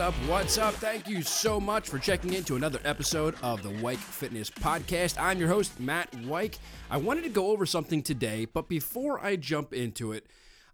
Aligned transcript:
What's 0.00 0.16
up? 0.16 0.28
What's 0.30 0.56
up? 0.56 0.74
Thank 0.76 1.08
you 1.08 1.20
so 1.20 1.60
much 1.60 1.90
for 1.90 1.98
checking 1.98 2.32
into 2.32 2.56
another 2.56 2.80
episode 2.86 3.34
of 3.42 3.62
the 3.62 3.68
Weik 3.68 3.98
Fitness 3.98 4.48
Podcast. 4.48 5.20
I'm 5.20 5.38
your 5.38 5.50
host, 5.50 5.78
Matt 5.78 6.10
Weik. 6.12 6.56
I 6.90 6.96
wanted 6.96 7.24
to 7.24 7.28
go 7.28 7.48
over 7.48 7.66
something 7.66 8.02
today, 8.02 8.46
but 8.46 8.66
before 8.66 9.22
I 9.22 9.36
jump 9.36 9.74
into 9.74 10.12
it, 10.12 10.26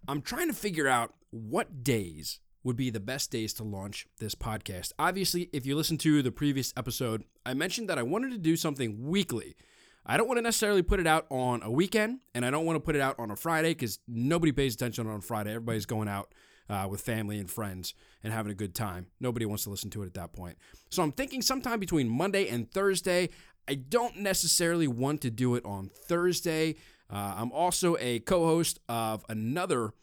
I'm 0.07 0.21
trying 0.21 0.47
to 0.47 0.53
figure 0.53 0.87
out 0.87 1.13
what 1.31 1.83
days 1.83 2.39
would 2.63 2.77
be 2.77 2.89
the 2.89 3.01
best 3.01 3.29
days 3.29 3.53
to 3.55 3.65
launch 3.65 4.07
this 4.17 4.33
podcast. 4.33 4.93
Obviously, 4.97 5.49
if 5.51 5.65
you 5.65 5.75
listen 5.75 5.97
to 5.97 6.21
the 6.21 6.31
previous 6.31 6.73
episode, 6.77 7.25
I 7.45 7.53
mentioned 7.53 7.89
that 7.89 7.99
I 7.99 8.03
wanted 8.03 8.31
to 8.31 8.37
do 8.37 8.55
something 8.55 9.09
weekly. 9.09 9.57
I 10.05 10.15
don't 10.15 10.27
want 10.27 10.37
to 10.37 10.41
necessarily 10.41 10.83
put 10.83 11.01
it 11.01 11.07
out 11.07 11.25
on 11.29 11.61
a 11.63 11.69
weekend, 11.69 12.21
and 12.33 12.45
I 12.45 12.49
don't 12.49 12.65
want 12.65 12.77
to 12.77 12.81
put 12.81 12.95
it 12.95 13.01
out 13.01 13.19
on 13.19 13.29
a 13.29 13.35
Friday 13.35 13.71
because 13.71 13.99
nobody 14.07 14.53
pays 14.53 14.73
attention 14.73 15.05
on 15.05 15.19
Friday. 15.19 15.49
Everybody's 15.49 15.85
going 15.85 16.07
out 16.07 16.33
uh, 16.69 16.87
with 16.89 17.01
family 17.01 17.39
and 17.39 17.49
friends 17.49 17.93
and 18.23 18.33
having 18.33 18.51
a 18.51 18.55
good 18.55 18.75
time. 18.75 19.07
Nobody 19.19 19.45
wants 19.45 19.63
to 19.63 19.69
listen 19.69 19.89
to 19.91 20.03
it 20.03 20.07
at 20.07 20.13
that 20.15 20.33
point. 20.33 20.57
So 20.89 21.03
I'm 21.03 21.11
thinking 21.11 21.41
sometime 21.41 21.79
between 21.79 22.09
Monday 22.09 22.47
and 22.47 22.69
Thursday. 22.71 23.29
I 23.67 23.75
don't 23.75 24.17
necessarily 24.17 24.87
want 24.87 25.21
to 25.21 25.29
do 25.29 25.55
it 25.55 25.65
on 25.65 25.89
Thursday. 25.89 26.75
Uh, 27.09 27.35
I'm 27.37 27.51
also 27.51 27.97
a 27.99 28.19
co 28.19 28.45
host 28.45 28.79
of 28.87 29.25
another 29.29 29.93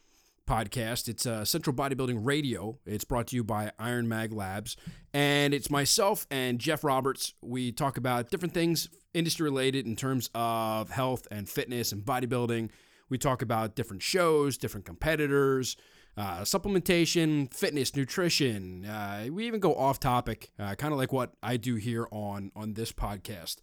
podcast. 0.47 1.09
It's 1.09 1.27
uh, 1.27 1.45
Central 1.45 1.75
Bodybuilding 1.75 2.19
Radio. 2.25 2.79
It's 2.87 3.05
brought 3.05 3.29
to 3.29 3.37
you 3.37 3.45
by 3.45 3.73
Iron 3.79 4.09
Mag 4.09 4.33
Labs. 4.33 4.77
And 5.13 5.55
it's 5.55 5.71
myself 5.71 6.27
and 6.31 6.59
Jeff 6.59 6.85
Roberts. 6.85 7.35
We 7.41 7.73
talk 7.73 7.97
about 7.97 8.31
different 8.31 8.55
things 8.55 8.89
industry 9.15 9.45
related 9.45 9.87
in 9.87 9.97
terms 9.97 10.29
of 10.35 10.91
health 10.91 11.27
and 11.31 11.49
fitness 11.49 11.93
and 11.93 12.03
bodybuilding. 12.05 12.71
We 13.09 13.19
talk 13.19 13.43
about 13.43 13.77
different 13.77 14.03
shows, 14.03 14.59
different 14.59 14.87
competitors, 14.87 15.77
uh, 16.17 16.41
supplementation, 16.41 17.53
fitness, 17.53 17.95
nutrition. 17.97 18.85
Uh, 18.85 19.27
we 19.31 19.47
even 19.47 19.61
go 19.61 19.75
off 19.75 19.99
topic, 19.99 20.51
uh, 20.59 20.75
kind 20.75 20.93
of 20.93 20.99
like 20.99 21.13
what 21.13 21.33
I 21.43 21.57
do 21.57 21.75
here 21.77 22.07
on 22.11 22.53
on 22.55 22.75
this 22.75 22.93
podcast. 22.93 23.57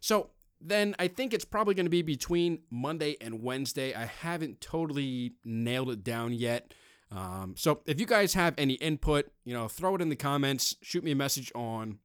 So 0.00 0.30
then 0.60 0.94
I 0.98 1.08
think 1.08 1.34
it's 1.34 1.44
probably 1.44 1.74
going 1.74 1.86
to 1.86 1.90
be 1.90 2.02
between 2.02 2.60
Monday 2.70 3.16
and 3.20 3.42
Wednesday. 3.42 3.94
I 3.94 4.06
haven't 4.06 4.60
totally 4.60 5.34
nailed 5.44 5.90
it 5.90 6.04
down 6.04 6.32
yet. 6.32 6.72
Um, 7.10 7.54
so 7.56 7.82
if 7.86 8.00
you 8.00 8.06
guys 8.06 8.34
have 8.34 8.54
any 8.58 8.74
input, 8.74 9.30
you 9.44 9.54
know, 9.54 9.68
throw 9.68 9.94
it 9.94 10.00
in 10.00 10.08
the 10.08 10.16
comments. 10.16 10.74
Shoot 10.82 11.04
me 11.04 11.12
a 11.12 11.16
message 11.16 11.52
on 11.54 11.98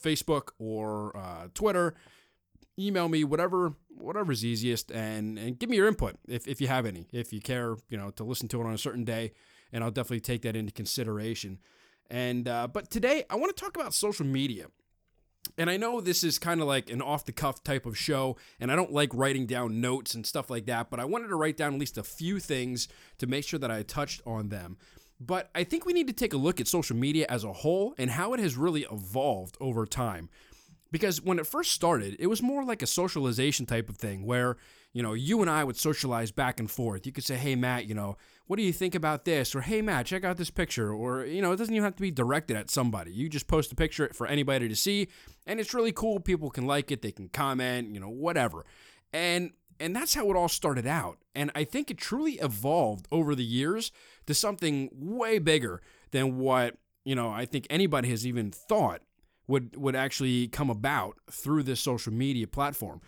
Facebook 0.00 0.50
or 0.58 1.16
uh, 1.16 1.48
Twitter. 1.54 1.94
Email 2.78 3.08
me, 3.08 3.24
whatever 3.24 3.74
whatever's 3.96 4.44
easiest, 4.44 4.90
and 4.90 5.38
and 5.38 5.58
give 5.58 5.68
me 5.68 5.76
your 5.76 5.88
input 5.88 6.16
if, 6.28 6.46
if 6.46 6.60
you 6.60 6.68
have 6.68 6.86
any. 6.86 7.06
If 7.12 7.32
you 7.32 7.40
care, 7.40 7.76
you 7.88 7.96
know, 7.96 8.10
to 8.10 8.24
listen 8.24 8.48
to 8.48 8.60
it 8.60 8.66
on 8.66 8.72
a 8.72 8.78
certain 8.78 9.04
day, 9.04 9.32
and 9.72 9.82
I'll 9.82 9.90
definitely 9.90 10.20
take 10.20 10.42
that 10.42 10.56
into 10.56 10.72
consideration. 10.72 11.58
And 12.10 12.48
uh, 12.48 12.68
but 12.68 12.90
today 12.90 13.24
I 13.28 13.36
want 13.36 13.54
to 13.54 13.60
talk 13.60 13.76
about 13.76 13.94
social 13.94 14.26
media. 14.26 14.66
And 15.56 15.70
I 15.70 15.76
know 15.76 16.00
this 16.00 16.22
is 16.22 16.38
kind 16.38 16.60
of 16.60 16.66
like 16.66 16.90
an 16.90 17.00
off 17.00 17.24
the 17.24 17.32
cuff 17.32 17.64
type 17.64 17.86
of 17.86 17.96
show, 17.96 18.36
and 18.60 18.70
I 18.70 18.76
don't 18.76 18.92
like 18.92 19.10
writing 19.14 19.46
down 19.46 19.80
notes 19.80 20.14
and 20.14 20.26
stuff 20.26 20.50
like 20.50 20.66
that, 20.66 20.90
but 20.90 21.00
I 21.00 21.04
wanted 21.04 21.28
to 21.28 21.36
write 21.36 21.56
down 21.56 21.74
at 21.74 21.80
least 21.80 21.96
a 21.96 22.02
few 22.02 22.38
things 22.38 22.86
to 23.18 23.26
make 23.26 23.44
sure 23.44 23.58
that 23.58 23.70
I 23.70 23.82
touched 23.82 24.20
on 24.26 24.50
them. 24.50 24.76
But 25.20 25.50
I 25.54 25.64
think 25.64 25.84
we 25.84 25.92
need 25.92 26.06
to 26.06 26.12
take 26.12 26.32
a 26.32 26.36
look 26.36 26.60
at 26.60 26.68
social 26.68 26.96
media 26.96 27.26
as 27.28 27.42
a 27.42 27.52
whole 27.52 27.94
and 27.98 28.10
how 28.10 28.34
it 28.34 28.40
has 28.40 28.56
really 28.56 28.86
evolved 28.90 29.56
over 29.60 29.84
time 29.84 30.28
because 30.90 31.20
when 31.20 31.38
it 31.38 31.46
first 31.46 31.72
started, 31.72 32.16
it 32.18 32.28
was 32.28 32.42
more 32.42 32.64
like 32.64 32.82
a 32.82 32.86
socialization 32.86 33.66
type 33.66 33.88
of 33.88 33.96
thing 33.96 34.24
where, 34.24 34.56
you 34.92 35.02
know, 35.02 35.12
you 35.12 35.40
and 35.42 35.50
I 35.50 35.64
would 35.64 35.76
socialize 35.76 36.30
back 36.30 36.58
and 36.58 36.70
forth. 36.70 37.06
You 37.06 37.12
could 37.12 37.24
say, 37.24 37.36
hey, 37.36 37.54
Matt, 37.56 37.86
you 37.86 37.94
know, 37.94 38.16
what 38.46 38.56
do 38.56 38.62
you 38.62 38.72
think 38.72 38.94
about 38.94 39.24
this? 39.24 39.54
Or, 39.54 39.60
hey, 39.60 39.82
Matt, 39.82 40.06
check 40.06 40.24
out 40.24 40.38
this 40.38 40.50
picture. 40.50 40.92
Or, 40.92 41.24
you 41.24 41.42
know, 41.42 41.52
it 41.52 41.56
doesn't 41.56 41.74
even 41.74 41.84
have 41.84 41.96
to 41.96 42.02
be 42.02 42.10
directed 42.10 42.56
at 42.56 42.70
somebody. 42.70 43.12
You 43.12 43.28
just 43.28 43.48
post 43.48 43.70
a 43.72 43.74
picture 43.74 44.10
for 44.14 44.26
anybody 44.26 44.68
to 44.68 44.76
see, 44.76 45.08
and 45.46 45.60
it's 45.60 45.74
really 45.74 45.92
cool. 45.92 46.20
People 46.20 46.50
can 46.50 46.66
like 46.66 46.90
it, 46.90 47.02
they 47.02 47.12
can 47.12 47.28
comment, 47.28 47.92
you 47.92 48.00
know, 48.00 48.08
whatever. 48.08 48.64
And 49.12 49.52
and 49.80 49.94
that's 49.94 50.14
how 50.14 50.28
it 50.30 50.36
all 50.36 50.48
started 50.48 50.86
out. 50.86 51.18
And 51.34 51.52
I 51.54 51.64
think 51.64 51.90
it 51.90 51.98
truly 51.98 52.32
evolved 52.32 53.06
over 53.12 53.34
the 53.34 53.44
years 53.44 53.92
to 54.26 54.34
something 54.34 54.90
way 54.92 55.38
bigger 55.38 55.80
than 56.10 56.38
what, 56.38 56.76
you 57.04 57.14
know, 57.14 57.30
I 57.30 57.44
think 57.44 57.66
anybody 57.70 58.08
has 58.10 58.26
even 58.26 58.50
thought 58.50 59.02
would 59.48 59.76
would 59.76 59.96
actually 59.96 60.46
come 60.46 60.70
about 60.70 61.16
through 61.30 61.64
this 61.64 61.80
social 61.80 62.12
media 62.12 62.46
platform. 62.46 63.00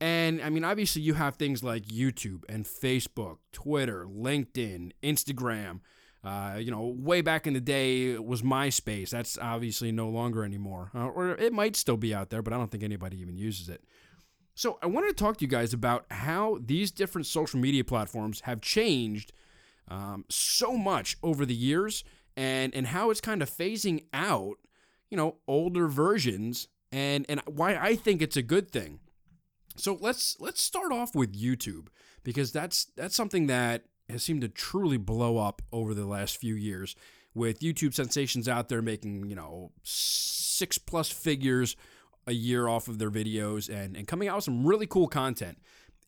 And 0.00 0.40
I 0.40 0.48
mean, 0.48 0.64
obviously, 0.64 1.02
you 1.02 1.14
have 1.14 1.36
things 1.36 1.62
like 1.62 1.86
YouTube 1.86 2.44
and 2.48 2.64
Facebook, 2.64 3.38
Twitter, 3.52 4.06
LinkedIn, 4.06 4.92
Instagram. 5.02 5.80
Uh, 6.24 6.56
you 6.58 6.70
know, 6.70 6.94
way 6.98 7.20
back 7.20 7.46
in 7.46 7.54
the 7.54 7.60
day 7.60 8.10
it 8.10 8.24
was 8.24 8.42
MySpace. 8.42 9.10
That's 9.10 9.38
obviously 9.38 9.92
no 9.92 10.08
longer 10.08 10.44
anymore, 10.44 10.90
uh, 10.94 11.06
or 11.06 11.30
it 11.30 11.52
might 11.52 11.76
still 11.76 11.96
be 11.96 12.12
out 12.12 12.30
there, 12.30 12.42
but 12.42 12.52
I 12.52 12.56
don't 12.56 12.70
think 12.70 12.82
anybody 12.82 13.20
even 13.20 13.38
uses 13.38 13.68
it. 13.68 13.84
So 14.54 14.78
I 14.82 14.86
wanted 14.86 15.08
to 15.08 15.14
talk 15.14 15.36
to 15.38 15.44
you 15.44 15.48
guys 15.48 15.72
about 15.72 16.06
how 16.10 16.58
these 16.60 16.90
different 16.90 17.26
social 17.26 17.60
media 17.60 17.84
platforms 17.84 18.40
have 18.40 18.60
changed 18.60 19.32
um, 19.86 20.24
so 20.28 20.76
much 20.76 21.16
over 21.22 21.46
the 21.46 21.54
years, 21.54 22.02
and 22.36 22.74
and 22.74 22.88
how 22.88 23.10
it's 23.10 23.20
kind 23.20 23.40
of 23.40 23.48
phasing 23.48 24.04
out 24.12 24.58
you 25.10 25.16
know, 25.16 25.36
older 25.46 25.88
versions 25.88 26.68
and 26.92 27.26
and 27.28 27.40
why 27.46 27.76
I 27.76 27.96
think 27.96 28.22
it's 28.22 28.36
a 28.36 28.42
good 28.42 28.70
thing. 28.70 29.00
So 29.76 29.96
let's 30.00 30.36
let's 30.40 30.60
start 30.60 30.92
off 30.92 31.14
with 31.14 31.40
YouTube 31.40 31.88
because 32.24 32.52
that's 32.52 32.86
that's 32.96 33.14
something 33.14 33.46
that 33.46 33.84
has 34.08 34.22
seemed 34.22 34.40
to 34.40 34.48
truly 34.48 34.96
blow 34.96 35.38
up 35.38 35.62
over 35.72 35.94
the 35.94 36.06
last 36.06 36.38
few 36.38 36.54
years 36.54 36.96
with 37.34 37.60
YouTube 37.60 37.94
sensations 37.94 38.48
out 38.48 38.68
there 38.68 38.82
making, 38.82 39.28
you 39.28 39.36
know, 39.36 39.70
6 39.82 40.78
plus 40.78 41.10
figures 41.10 41.76
a 42.26 42.32
year 42.32 42.68
off 42.68 42.88
of 42.88 42.98
their 42.98 43.10
videos 43.10 43.68
and 43.68 43.96
and 43.96 44.06
coming 44.08 44.28
out 44.28 44.36
with 44.36 44.44
some 44.44 44.66
really 44.66 44.86
cool 44.86 45.08
content. 45.08 45.58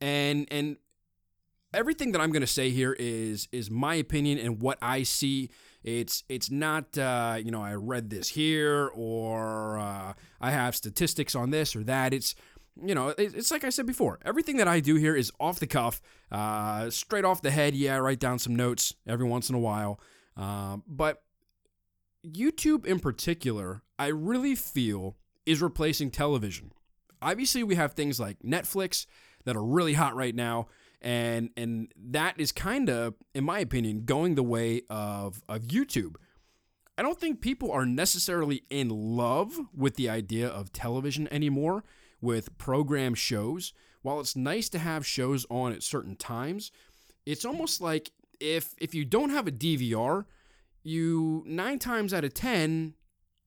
And 0.00 0.48
and 0.50 0.76
everything 1.72 2.12
that 2.12 2.20
I'm 2.20 2.32
going 2.32 2.40
to 2.40 2.46
say 2.46 2.70
here 2.70 2.96
is 2.98 3.48
is 3.52 3.70
my 3.70 3.94
opinion 3.94 4.38
and 4.38 4.60
what 4.60 4.78
I 4.82 5.02
see 5.02 5.50
it's 5.82 6.24
it's 6.28 6.50
not 6.50 6.96
uh, 6.98 7.38
you 7.42 7.50
know 7.50 7.62
I 7.62 7.74
read 7.74 8.10
this 8.10 8.28
here 8.28 8.90
or 8.94 9.78
uh, 9.78 10.12
I 10.40 10.50
have 10.50 10.76
statistics 10.76 11.34
on 11.34 11.50
this 11.50 11.74
or 11.74 11.84
that. 11.84 12.12
It's 12.12 12.34
you 12.82 12.94
know 12.94 13.14
it's 13.16 13.50
like 13.50 13.64
I 13.64 13.70
said 13.70 13.86
before. 13.86 14.18
Everything 14.24 14.56
that 14.58 14.68
I 14.68 14.80
do 14.80 14.96
here 14.96 15.16
is 15.16 15.32
off 15.40 15.58
the 15.58 15.66
cuff, 15.66 16.00
uh, 16.30 16.90
straight 16.90 17.24
off 17.24 17.42
the 17.42 17.50
head. 17.50 17.74
Yeah, 17.74 17.96
I 17.96 18.00
write 18.00 18.20
down 18.20 18.38
some 18.38 18.54
notes 18.54 18.94
every 19.06 19.26
once 19.26 19.48
in 19.48 19.54
a 19.54 19.60
while, 19.60 20.00
uh, 20.36 20.78
but 20.86 21.22
YouTube 22.26 22.84
in 22.84 23.00
particular, 23.00 23.82
I 23.98 24.08
really 24.08 24.54
feel 24.54 25.16
is 25.46 25.62
replacing 25.62 26.10
television. 26.10 26.72
Obviously, 27.22 27.62
we 27.62 27.74
have 27.74 27.94
things 27.94 28.20
like 28.20 28.38
Netflix 28.40 29.06
that 29.44 29.56
are 29.56 29.64
really 29.64 29.94
hot 29.94 30.14
right 30.14 30.34
now 30.34 30.68
and 31.00 31.50
and 31.56 31.92
that 31.96 32.38
is 32.38 32.52
kind 32.52 32.90
of 32.90 33.14
in 33.34 33.44
my 33.44 33.58
opinion 33.58 34.04
going 34.04 34.34
the 34.34 34.42
way 34.42 34.82
of 34.90 35.42
of 35.48 35.62
YouTube. 35.62 36.16
I 36.98 37.02
don't 37.02 37.18
think 37.18 37.40
people 37.40 37.72
are 37.72 37.86
necessarily 37.86 38.64
in 38.68 38.90
love 38.90 39.58
with 39.74 39.96
the 39.96 40.10
idea 40.10 40.46
of 40.46 40.72
television 40.72 41.32
anymore 41.32 41.82
with 42.20 42.58
program 42.58 43.14
shows. 43.14 43.72
While 44.02 44.20
it's 44.20 44.36
nice 44.36 44.68
to 44.70 44.78
have 44.78 45.06
shows 45.06 45.46
on 45.50 45.72
at 45.72 45.82
certain 45.82 46.16
times, 46.16 46.70
it's 47.24 47.44
almost 47.44 47.80
like 47.80 48.10
if 48.38 48.74
if 48.78 48.94
you 48.94 49.04
don't 49.04 49.30
have 49.30 49.46
a 49.46 49.52
DVR, 49.52 50.24
you 50.82 51.42
9 51.46 51.78
times 51.78 52.12
out 52.12 52.24
of 52.24 52.34
10 52.34 52.94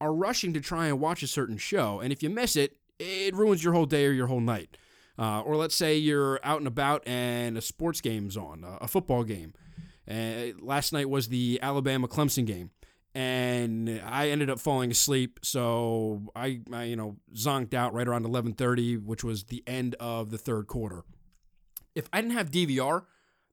are 0.01 0.13
rushing 0.13 0.53
to 0.53 0.59
try 0.59 0.87
and 0.87 0.99
watch 0.99 1.23
a 1.23 1.27
certain 1.27 1.57
show 1.57 1.99
and 1.99 2.11
if 2.11 2.21
you 2.23 2.29
miss 2.29 2.55
it, 2.55 2.77
it 2.99 3.35
ruins 3.35 3.63
your 3.63 3.73
whole 3.73 3.85
day 3.85 4.05
or 4.05 4.11
your 4.11 4.27
whole 4.27 4.41
night. 4.41 4.77
Uh, 5.17 5.41
or 5.41 5.55
let's 5.55 5.75
say 5.75 5.95
you're 5.95 6.39
out 6.43 6.57
and 6.57 6.67
about 6.67 7.07
and 7.07 7.57
a 7.57 7.61
sports 7.61 8.01
game's 8.01 8.35
on, 8.35 8.65
a 8.81 8.87
football 8.87 9.23
game. 9.23 9.53
Uh, 10.09 10.53
last 10.59 10.91
night 10.91 11.09
was 11.09 11.29
the 11.29 11.59
Alabama 11.61 12.07
Clemson 12.07 12.45
game, 12.45 12.71
and 13.13 14.01
I 14.05 14.29
ended 14.29 14.49
up 14.49 14.59
falling 14.59 14.91
asleep. 14.91 15.39
So 15.43 16.31
I, 16.35 16.61
I, 16.71 16.85
you 16.85 16.95
know, 16.95 17.17
zonked 17.35 17.73
out 17.73 17.93
right 17.93 18.07
around 18.07 18.25
11:30, 18.25 19.03
which 19.03 19.23
was 19.23 19.45
the 19.45 19.63
end 19.67 19.95
of 19.99 20.31
the 20.31 20.37
third 20.37 20.67
quarter. 20.67 21.03
If 21.95 22.09
I 22.11 22.21
didn't 22.21 22.35
have 22.35 22.49
DVR, 22.51 23.03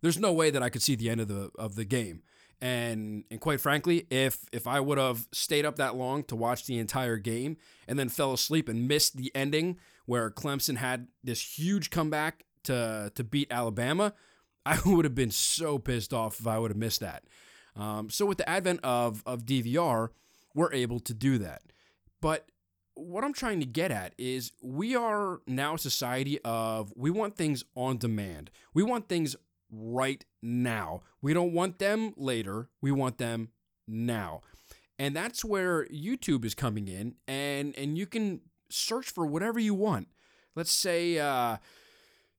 there's 0.00 0.18
no 0.18 0.32
way 0.32 0.50
that 0.50 0.62
I 0.62 0.70
could 0.70 0.82
see 0.82 0.96
the 0.96 1.10
end 1.10 1.20
of 1.20 1.28
the 1.28 1.50
of 1.58 1.76
the 1.76 1.84
game. 1.84 2.22
And 2.60 3.24
and 3.30 3.40
quite 3.40 3.60
frankly, 3.60 4.06
if 4.10 4.44
if 4.50 4.66
I 4.66 4.80
would 4.80 4.98
have 4.98 5.28
stayed 5.32 5.64
up 5.64 5.76
that 5.76 5.94
long 5.94 6.24
to 6.24 6.36
watch 6.36 6.66
the 6.66 6.78
entire 6.78 7.16
game 7.16 7.58
and 7.86 7.98
then 7.98 8.08
fell 8.08 8.32
asleep 8.32 8.68
and 8.68 8.88
missed 8.88 9.16
the 9.16 9.30
ending 9.34 9.78
where 10.10 10.28
Clemson 10.28 10.76
had 10.76 11.06
this 11.22 11.56
huge 11.56 11.88
comeback 11.88 12.44
to 12.64 13.12
to 13.14 13.22
beat 13.22 13.46
Alabama, 13.48 14.12
I 14.66 14.80
would 14.86 15.04
have 15.04 15.14
been 15.14 15.30
so 15.30 15.78
pissed 15.78 16.12
off 16.12 16.40
if 16.40 16.48
I 16.48 16.58
would 16.58 16.72
have 16.72 16.78
missed 16.78 16.98
that. 16.98 17.22
Um, 17.76 18.10
so 18.10 18.26
with 18.26 18.38
the 18.38 18.48
advent 18.48 18.80
of 18.82 19.22
of 19.24 19.46
DVR, 19.46 20.08
we're 20.52 20.72
able 20.72 20.98
to 20.98 21.14
do 21.14 21.38
that. 21.38 21.62
But 22.20 22.46
what 22.94 23.22
I'm 23.22 23.32
trying 23.32 23.60
to 23.60 23.66
get 23.66 23.92
at 23.92 24.14
is 24.18 24.50
we 24.60 24.96
are 24.96 25.42
now 25.46 25.74
a 25.74 25.78
society 25.78 26.40
of 26.44 26.92
we 26.96 27.10
want 27.10 27.36
things 27.36 27.62
on 27.76 27.96
demand. 27.96 28.50
We 28.74 28.82
want 28.82 29.08
things 29.08 29.36
right 29.70 30.24
now. 30.42 31.02
We 31.22 31.34
don't 31.34 31.52
want 31.52 31.78
them 31.78 32.14
later. 32.16 32.68
We 32.82 32.90
want 32.90 33.18
them 33.18 33.50
now. 33.86 34.40
And 34.98 35.14
that's 35.14 35.44
where 35.44 35.86
YouTube 35.86 36.44
is 36.44 36.56
coming 36.56 36.88
in 36.88 37.14
and 37.28 37.78
and 37.78 37.96
you 37.96 38.06
can 38.06 38.40
search 38.70 39.10
for 39.10 39.26
whatever 39.26 39.58
you 39.58 39.74
want. 39.74 40.08
Let's 40.56 40.72
say 40.72 41.18
uh, 41.18 41.58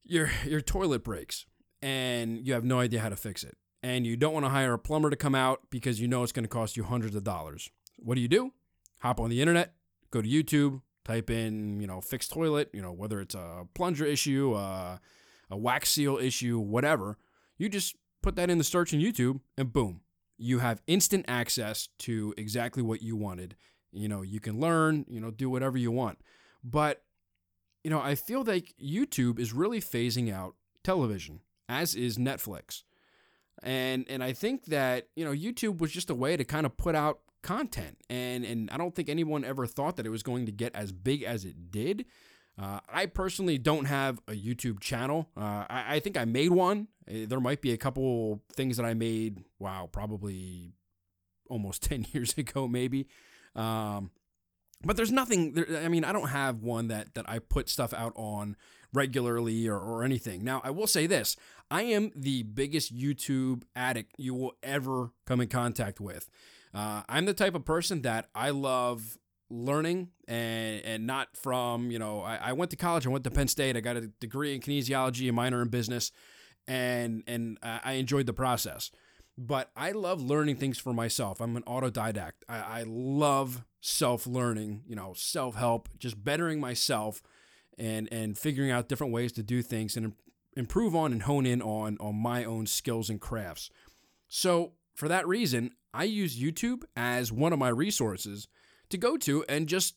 your 0.03 0.29
your 0.45 0.61
toilet 0.61 1.03
breaks 1.03 1.45
and 1.81 2.45
you 2.45 2.53
have 2.53 2.63
no 2.63 2.79
idea 2.79 2.99
how 2.99 3.09
to 3.09 3.15
fix 3.15 3.43
it. 3.43 3.57
And 3.83 4.05
you 4.05 4.15
don't 4.15 4.33
want 4.33 4.45
to 4.45 4.49
hire 4.49 4.73
a 4.73 4.79
plumber 4.79 5.09
to 5.09 5.15
come 5.15 5.33
out 5.33 5.61
because 5.71 5.99
you 5.99 6.07
know 6.07 6.21
it's 6.23 6.31
going 6.31 6.43
to 6.43 6.49
cost 6.49 6.77
you 6.77 6.83
hundreds 6.83 7.15
of 7.15 7.23
dollars. 7.23 7.69
What 7.97 8.15
do 8.15 8.21
you 8.21 8.27
do? 8.27 8.53
Hop 8.99 9.19
on 9.19 9.31
the 9.31 9.41
internet, 9.41 9.73
go 10.11 10.21
to 10.21 10.27
YouTube, 10.27 10.81
type 11.03 11.31
in, 11.31 11.79
you 11.79 11.87
know, 11.87 11.99
fixed 11.99 12.31
toilet, 12.31 12.69
you 12.73 12.81
know, 12.81 12.91
whether 12.91 13.19
it's 13.19 13.33
a 13.33 13.67
plunger 13.73 14.05
issue, 14.05 14.53
uh, 14.53 14.97
a 15.49 15.57
wax 15.57 15.89
seal 15.89 16.17
issue, 16.17 16.59
whatever. 16.59 17.17
You 17.57 17.69
just 17.69 17.95
put 18.21 18.35
that 18.35 18.51
in 18.51 18.59
the 18.59 18.63
search 18.63 18.93
in 18.93 18.99
YouTube 18.99 19.39
and 19.57 19.73
boom, 19.73 20.01
you 20.37 20.59
have 20.59 20.81
instant 20.85 21.25
access 21.27 21.89
to 21.99 22.33
exactly 22.37 22.83
what 22.83 23.01
you 23.01 23.15
wanted. 23.15 23.55
You 23.91 24.07
know, 24.07 24.21
you 24.21 24.39
can 24.39 24.59
learn, 24.59 25.05
you 25.09 25.19
know, 25.19 25.31
do 25.31 25.49
whatever 25.49 25.77
you 25.77 25.91
want. 25.91 26.19
But, 26.63 27.03
you 27.83 27.89
know, 27.89 27.99
I 27.99 28.15
feel 28.15 28.43
like 28.43 28.73
YouTube 28.81 29.39
is 29.39 29.53
really 29.53 29.81
phasing 29.81 30.33
out 30.33 30.55
television, 30.83 31.41
as 31.67 31.95
is 31.95 32.17
Netflix. 32.17 32.83
And 33.63 34.05
and 34.09 34.23
I 34.23 34.33
think 34.33 34.65
that, 34.65 35.07
you 35.15 35.25
know, 35.25 35.31
YouTube 35.31 35.79
was 35.79 35.91
just 35.91 36.09
a 36.09 36.15
way 36.15 36.35
to 36.37 36.43
kind 36.43 36.65
of 36.65 36.77
put 36.77 36.95
out 36.95 37.19
content. 37.41 37.97
And 38.09 38.43
and 38.45 38.69
I 38.71 38.77
don't 38.77 38.95
think 38.95 39.09
anyone 39.09 39.43
ever 39.43 39.67
thought 39.67 39.97
that 39.97 40.05
it 40.05 40.09
was 40.09 40.23
going 40.23 40.45
to 40.45 40.51
get 40.51 40.75
as 40.75 40.91
big 40.91 41.23
as 41.23 41.45
it 41.45 41.71
did. 41.71 42.05
Uh, 42.61 42.79
I 42.89 43.05
personally 43.05 43.57
don't 43.57 43.85
have 43.85 44.19
a 44.27 44.33
YouTube 44.33 44.81
channel. 44.81 45.29
Uh, 45.37 45.65
I, 45.69 45.95
I, 45.95 45.99
think 45.99 46.17
I 46.17 46.25
made 46.25 46.51
one. 46.51 46.89
Uh, 47.09 47.25
there 47.27 47.39
might 47.39 47.61
be 47.61 47.71
a 47.71 47.77
couple 47.77 48.41
things 48.53 48.77
that 48.77 48.85
I 48.85 48.93
made, 48.93 49.45
wow, 49.57 49.89
probably 49.91 50.73
almost 51.49 51.81
10 51.89 52.07
years 52.11 52.37
ago, 52.37 52.67
maybe. 52.67 53.07
Um, 53.55 54.11
but 54.83 54.97
there's 54.97 55.11
nothing, 55.11 55.53
there, 55.53 55.67
I 55.83 55.87
mean, 55.87 56.03
I 56.03 56.11
don't 56.11 56.29
have 56.29 56.61
one 56.61 56.87
that, 56.87 57.13
that 57.13 57.29
I 57.29 57.39
put 57.39 57.69
stuff 57.69 57.93
out 57.93 58.13
on 58.15 58.55
regularly 58.93 59.67
or, 59.67 59.77
or 59.77 60.03
anything. 60.03 60.43
Now, 60.43 60.61
I 60.63 60.71
will 60.71 60.87
say 60.87 61.07
this 61.07 61.35
I 61.69 61.83
am 61.83 62.11
the 62.15 62.43
biggest 62.43 62.95
YouTube 62.95 63.63
addict 63.75 64.13
you 64.17 64.33
will 64.33 64.53
ever 64.63 65.11
come 65.25 65.41
in 65.41 65.47
contact 65.47 65.99
with. 65.99 66.29
Uh, 66.73 67.03
I'm 67.07 67.25
the 67.25 67.33
type 67.33 67.55
of 67.55 67.65
person 67.65 68.01
that 68.03 68.27
I 68.33 68.49
love 68.49 69.17
learning 69.49 70.09
and 70.29 70.81
and 70.85 71.05
not 71.05 71.35
from 71.35 71.91
you 71.91 71.99
know 71.99 72.21
I, 72.21 72.37
I 72.37 72.53
went 72.53 72.71
to 72.71 72.77
college 72.77 73.05
I 73.05 73.09
went 73.09 73.25
to 73.25 73.31
Penn 73.31 73.49
State 73.49 73.75
I 73.75 73.81
got 73.81 73.97
a 73.97 74.07
degree 74.07 74.55
in 74.55 74.61
kinesiology 74.61 75.27
a 75.27 75.33
minor 75.33 75.61
in 75.61 75.67
business 75.67 76.13
and 76.69 77.21
and 77.27 77.57
I 77.61 77.93
enjoyed 77.93 78.27
the 78.27 78.33
process 78.33 78.91
but 79.47 79.71
I 79.75 79.91
love 79.91 80.21
learning 80.21 80.57
things 80.57 80.77
for 80.77 80.93
myself. 80.93 81.41
I'm 81.41 81.57
an 81.57 81.63
autodidact. 81.63 82.43
I, 82.47 82.57
I 82.57 82.83
love 82.85 83.63
self 83.81 84.27
learning 84.27 84.83
you 84.85 84.95
know 84.95 85.13
self 85.15 85.55
help 85.55 85.89
just 85.97 86.23
bettering 86.23 86.59
myself 86.59 87.23
and 87.79 88.07
and 88.11 88.37
figuring 88.37 88.69
out 88.69 88.87
different 88.87 89.11
ways 89.11 89.31
to 89.33 89.43
do 89.43 89.63
things 89.63 89.97
and 89.97 90.13
improve 90.55 90.95
on 90.95 91.11
and 91.11 91.23
hone 91.23 91.47
in 91.47 91.61
on 91.61 91.97
on 91.99 92.15
my 92.15 92.43
own 92.43 92.67
skills 92.67 93.09
and 93.09 93.19
crafts. 93.19 93.69
So 94.27 94.73
for 94.93 95.07
that 95.07 95.27
reason 95.27 95.71
I 95.93 96.03
use 96.03 96.39
YouTube 96.39 96.83
as 96.95 97.31
one 97.31 97.51
of 97.51 97.59
my 97.59 97.69
resources 97.69 98.47
to 98.89 98.97
go 98.97 99.17
to 99.17 99.43
and 99.49 99.67
just 99.67 99.95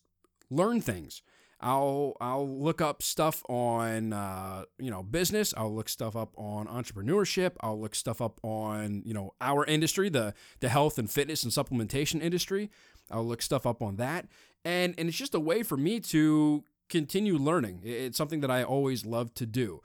learn 0.51 0.81
things. 0.81 1.23
I'll 1.65 2.15
I'll 2.21 2.47
look 2.47 2.83
up 2.83 3.03
stuff 3.03 3.43
on 3.49 4.13
uh, 4.13 4.65
you 4.79 4.91
know 4.91 5.03
business. 5.03 5.55
I'll 5.57 5.75
look 5.75 5.89
stuff 5.89 6.15
up 6.15 6.35
on 6.37 6.67
entrepreneurship. 6.67 7.53
I'll 7.61 7.81
look 7.81 7.95
stuff 7.95 8.21
up 8.21 8.39
on 8.43 9.03
you 9.07 9.15
know 9.15 9.33
our 9.41 9.65
industry, 9.65 10.11
the 10.11 10.35
the 10.61 10.69
health 10.69 10.99
and 10.99 11.11
fitness 11.11 11.43
and 11.43 11.51
supplementation 11.51 12.21
industry. 12.21 12.71
I'll 13.11 13.25
look 13.25 13.41
stuff 13.41 13.65
up 13.65 13.81
on 13.81 13.97
that, 13.97 14.27
and 14.63 14.95
and 14.99 15.09
it's 15.09 15.17
just 15.17 15.35
a 15.35 15.41
way 15.41 15.63
for 15.63 15.79
me 15.79 16.01
to 16.01 16.65
continue 16.91 17.39
learning. 17.39 17.81
It's 17.83 18.19
something 18.19 18.41
that 18.41 18.51
I 18.51 18.63
always 18.63 19.07
love 19.07 19.33
to 19.35 19.47
do. 19.47 19.81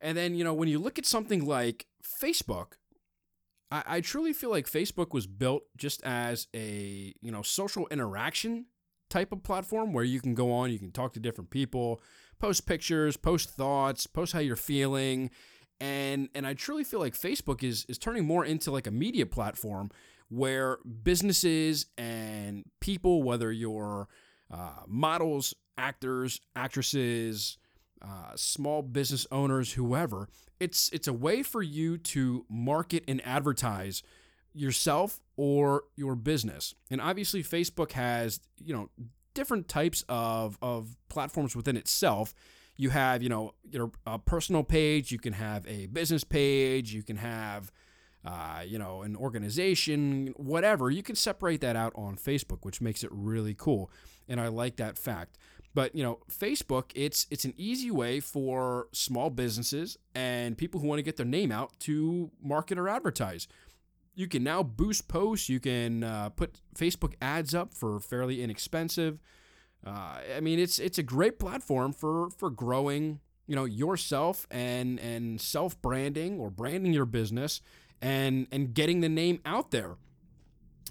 And 0.00 0.18
then 0.18 0.34
you 0.34 0.42
know 0.42 0.54
when 0.54 0.68
you 0.68 0.80
look 0.80 0.98
at 0.98 1.06
something 1.06 1.46
like 1.46 1.86
Facebook, 2.02 2.78
I, 3.70 3.84
I 3.86 4.00
truly 4.00 4.32
feel 4.32 4.50
like 4.50 4.66
Facebook 4.66 5.12
was 5.12 5.28
built 5.28 5.62
just 5.76 6.02
as 6.02 6.48
a 6.52 7.14
you 7.22 7.30
know 7.30 7.42
social 7.42 7.86
interaction 7.92 8.66
type 9.08 9.32
of 9.32 9.42
platform 9.42 9.92
where 9.92 10.04
you 10.04 10.20
can 10.20 10.34
go 10.34 10.52
on, 10.52 10.70
you 10.70 10.78
can 10.78 10.90
talk 10.90 11.12
to 11.14 11.20
different 11.20 11.50
people, 11.50 12.00
post 12.38 12.66
pictures, 12.66 13.16
post 13.16 13.50
thoughts, 13.50 14.06
post 14.06 14.32
how 14.32 14.40
you're 14.40 14.56
feeling, 14.56 15.30
and 15.80 16.28
and 16.34 16.46
I 16.46 16.54
truly 16.54 16.84
feel 16.84 17.00
like 17.00 17.14
Facebook 17.14 17.62
is 17.62 17.84
is 17.88 17.98
turning 17.98 18.24
more 18.24 18.44
into 18.44 18.70
like 18.70 18.86
a 18.86 18.90
media 18.90 19.26
platform 19.26 19.90
where 20.28 20.78
businesses 21.02 21.86
and 21.96 22.64
people, 22.80 23.22
whether 23.22 23.52
you're 23.52 24.08
uh, 24.50 24.82
models, 24.86 25.54
actors, 25.76 26.40
actresses, 26.54 27.58
uh, 28.02 28.32
small 28.34 28.82
business 28.82 29.26
owners, 29.30 29.72
whoever. 29.72 30.28
It's 30.58 30.88
it's 30.90 31.08
a 31.08 31.12
way 31.12 31.42
for 31.42 31.62
you 31.62 31.98
to 31.98 32.46
market 32.48 33.04
and 33.06 33.24
advertise 33.26 34.02
yourself 34.54 35.20
or 35.36 35.84
your 35.96 36.14
business. 36.14 36.74
And 36.90 37.00
obviously, 37.00 37.42
Facebook 37.42 37.92
has 37.92 38.40
you 38.62 38.74
know 38.74 38.90
different 39.34 39.68
types 39.68 40.04
of 40.08 40.58
of 40.62 40.96
platforms 41.08 41.54
within 41.54 41.76
itself. 41.76 42.34
You 42.76 42.90
have 42.90 43.22
you 43.22 43.28
know 43.28 43.54
your 43.70 43.90
a 44.06 44.18
personal 44.18 44.64
page. 44.64 45.12
You 45.12 45.18
can 45.18 45.34
have 45.34 45.66
a 45.66 45.86
business 45.86 46.24
page. 46.24 46.92
You 46.92 47.02
can 47.02 47.16
have 47.16 47.70
uh, 48.26 48.62
you 48.66 48.76
know, 48.76 49.02
an 49.02 49.14
organization, 49.14 50.34
whatever, 50.36 50.90
you 50.90 51.02
can 51.02 51.14
separate 51.14 51.60
that 51.60 51.76
out 51.76 51.92
on 51.94 52.16
Facebook, 52.16 52.64
which 52.64 52.80
makes 52.80 53.04
it 53.04 53.10
really 53.12 53.54
cool. 53.54 53.88
And 54.28 54.40
I 54.40 54.48
like 54.48 54.76
that 54.76 54.98
fact. 54.98 55.38
But 55.74 55.94
you 55.94 56.02
know, 56.02 56.18
Facebook, 56.28 56.90
it's 56.94 57.26
it's 57.30 57.44
an 57.44 57.54
easy 57.56 57.90
way 57.90 58.18
for 58.18 58.88
small 58.92 59.30
businesses 59.30 59.98
and 60.14 60.56
people 60.56 60.80
who 60.80 60.88
want 60.88 60.98
to 60.98 61.02
get 61.02 61.16
their 61.16 61.26
name 61.26 61.52
out 61.52 61.78
to 61.80 62.30
market 62.42 62.78
or 62.78 62.88
advertise. 62.88 63.46
You 64.16 64.26
can 64.26 64.42
now 64.42 64.62
boost 64.62 65.08
posts. 65.08 65.48
You 65.48 65.60
can 65.60 66.02
uh, 66.02 66.30
put 66.30 66.60
Facebook 66.74 67.14
ads 67.20 67.54
up 67.54 67.74
for 67.74 68.00
fairly 68.00 68.42
inexpensive. 68.42 69.20
Uh, 69.86 70.18
I 70.36 70.40
mean, 70.40 70.58
it's 70.58 70.78
it's 70.78 70.98
a 70.98 71.02
great 71.02 71.38
platform 71.38 71.92
for 71.92 72.30
for 72.30 72.50
growing, 72.50 73.20
you 73.46 73.54
know, 73.54 73.66
yourself 73.66 74.46
and 74.50 74.98
and 74.98 75.40
self 75.40 75.80
branding 75.82 76.40
or 76.40 76.50
branding 76.50 76.94
your 76.94 77.04
business 77.04 77.60
and 78.00 78.46
and 78.50 78.74
getting 78.74 79.02
the 79.02 79.08
name 79.10 79.40
out 79.44 79.70
there. 79.70 79.96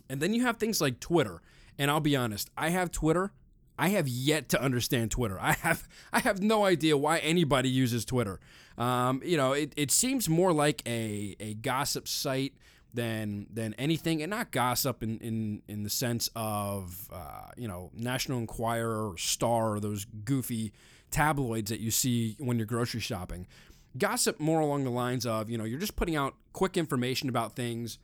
And 0.08 0.22
then 0.22 0.34
you 0.34 0.44
have 0.44 0.58
things 0.58 0.80
like 0.80 1.00
Twitter. 1.00 1.42
And 1.78 1.92
I'll 1.92 2.00
be 2.00 2.16
honest, 2.16 2.50
I 2.56 2.70
have 2.70 2.92
Twitter. 2.92 3.34
I 3.78 3.90
have 3.90 4.08
yet 4.08 4.48
to 4.50 4.62
understand 4.62 5.12
Twitter. 5.12 5.38
I 5.42 5.54
have 5.54 5.88
I 6.14 6.20
have 6.20 6.42
no 6.42 6.64
idea 6.64 6.96
why 6.96 7.18
anybody 7.20 7.70
uses 7.70 8.06
Twitter. 8.06 8.40
Um, 8.78 9.22
you 9.26 9.36
know, 9.36 9.54
it, 9.54 9.74
it 9.76 9.92
seems 9.92 10.30
more 10.30 10.54
like 10.54 10.82
a, 10.86 11.36
a 11.40 11.54
gossip 11.56 12.08
site 12.08 12.54
than 12.96 13.48
than 13.52 13.74
anything, 13.76 14.22
and 14.22 14.30
not 14.30 14.52
gossip 14.52 15.04
in 15.04 15.20
in, 15.20 15.62
in 15.68 15.84
the 15.84 15.90
sense 15.90 16.30
of 16.36 17.10
uh, 17.12 17.50
you 17.56 17.68
know 17.68 17.92
National 17.94 18.40
Enquirer 18.40 19.12
or 19.12 19.18
Star 19.18 19.74
or 19.74 19.80
those 19.80 20.06
goofy 20.06 20.74
tabloids 21.12 21.70
that 21.70 21.80
you 21.80 21.92
see 21.92 22.36
when 22.40 22.58
you're 22.58 22.66
grocery 22.66 23.00
shopping. 23.00 23.48
Gossip 23.98 24.40
more 24.40 24.60
along 24.60 24.84
the 24.84 24.90
lines 24.90 25.26
of 25.26 25.50
you 25.50 25.58
know 25.58 25.64
you're 25.64 25.80
just 25.80 25.96
putting 25.96 26.16
out 26.16 26.36
quick 26.54 26.78
information 26.78 27.30
about 27.30 27.56
things 27.56 28.00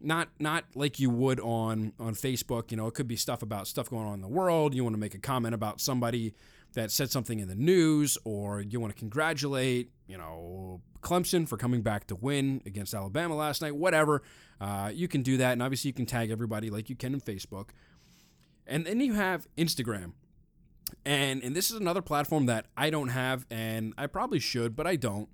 not 0.00 0.28
not 0.38 0.64
like 0.74 1.00
you 1.00 1.10
would 1.10 1.40
on 1.40 1.92
on 1.98 2.14
Facebook. 2.14 2.70
You 2.70 2.76
know, 2.76 2.86
it 2.86 2.94
could 2.94 3.08
be 3.08 3.16
stuff 3.16 3.42
about 3.42 3.66
stuff 3.66 3.90
going 3.90 4.06
on 4.06 4.14
in 4.14 4.20
the 4.20 4.28
world. 4.28 4.74
You 4.74 4.84
want 4.84 4.94
to 4.94 5.00
make 5.00 5.14
a 5.14 5.18
comment 5.18 5.54
about 5.54 5.80
somebody 5.80 6.34
that 6.74 6.90
said 6.90 7.10
something 7.10 7.40
in 7.40 7.48
the 7.48 7.54
news, 7.54 8.18
or 8.24 8.60
you 8.60 8.80
want 8.80 8.94
to 8.94 8.98
congratulate, 8.98 9.90
you 10.08 10.18
know, 10.18 10.80
Clemson 11.02 11.46
for 11.46 11.56
coming 11.56 11.82
back 11.82 12.06
to 12.08 12.16
win 12.16 12.62
against 12.66 12.94
Alabama 12.94 13.36
last 13.36 13.62
night. 13.62 13.76
Whatever, 13.76 14.22
uh, 14.60 14.90
you 14.92 15.06
can 15.06 15.22
do 15.22 15.36
that, 15.36 15.52
and 15.52 15.62
obviously 15.62 15.88
you 15.88 15.94
can 15.94 16.06
tag 16.06 16.30
everybody 16.30 16.70
like 16.70 16.90
you 16.90 16.96
can 16.96 17.14
in 17.14 17.20
Facebook. 17.20 17.68
And 18.66 18.84
then 18.86 19.00
you 19.00 19.14
have 19.14 19.46
Instagram. 19.56 20.12
And 21.04 21.42
and 21.42 21.54
this 21.54 21.70
is 21.70 21.76
another 21.76 22.02
platform 22.02 22.46
that 22.46 22.66
I 22.76 22.90
don't 22.90 23.08
have 23.08 23.46
and 23.50 23.92
I 23.98 24.06
probably 24.06 24.38
should, 24.38 24.74
but 24.74 24.86
I 24.86 24.96
don't. 24.96 25.28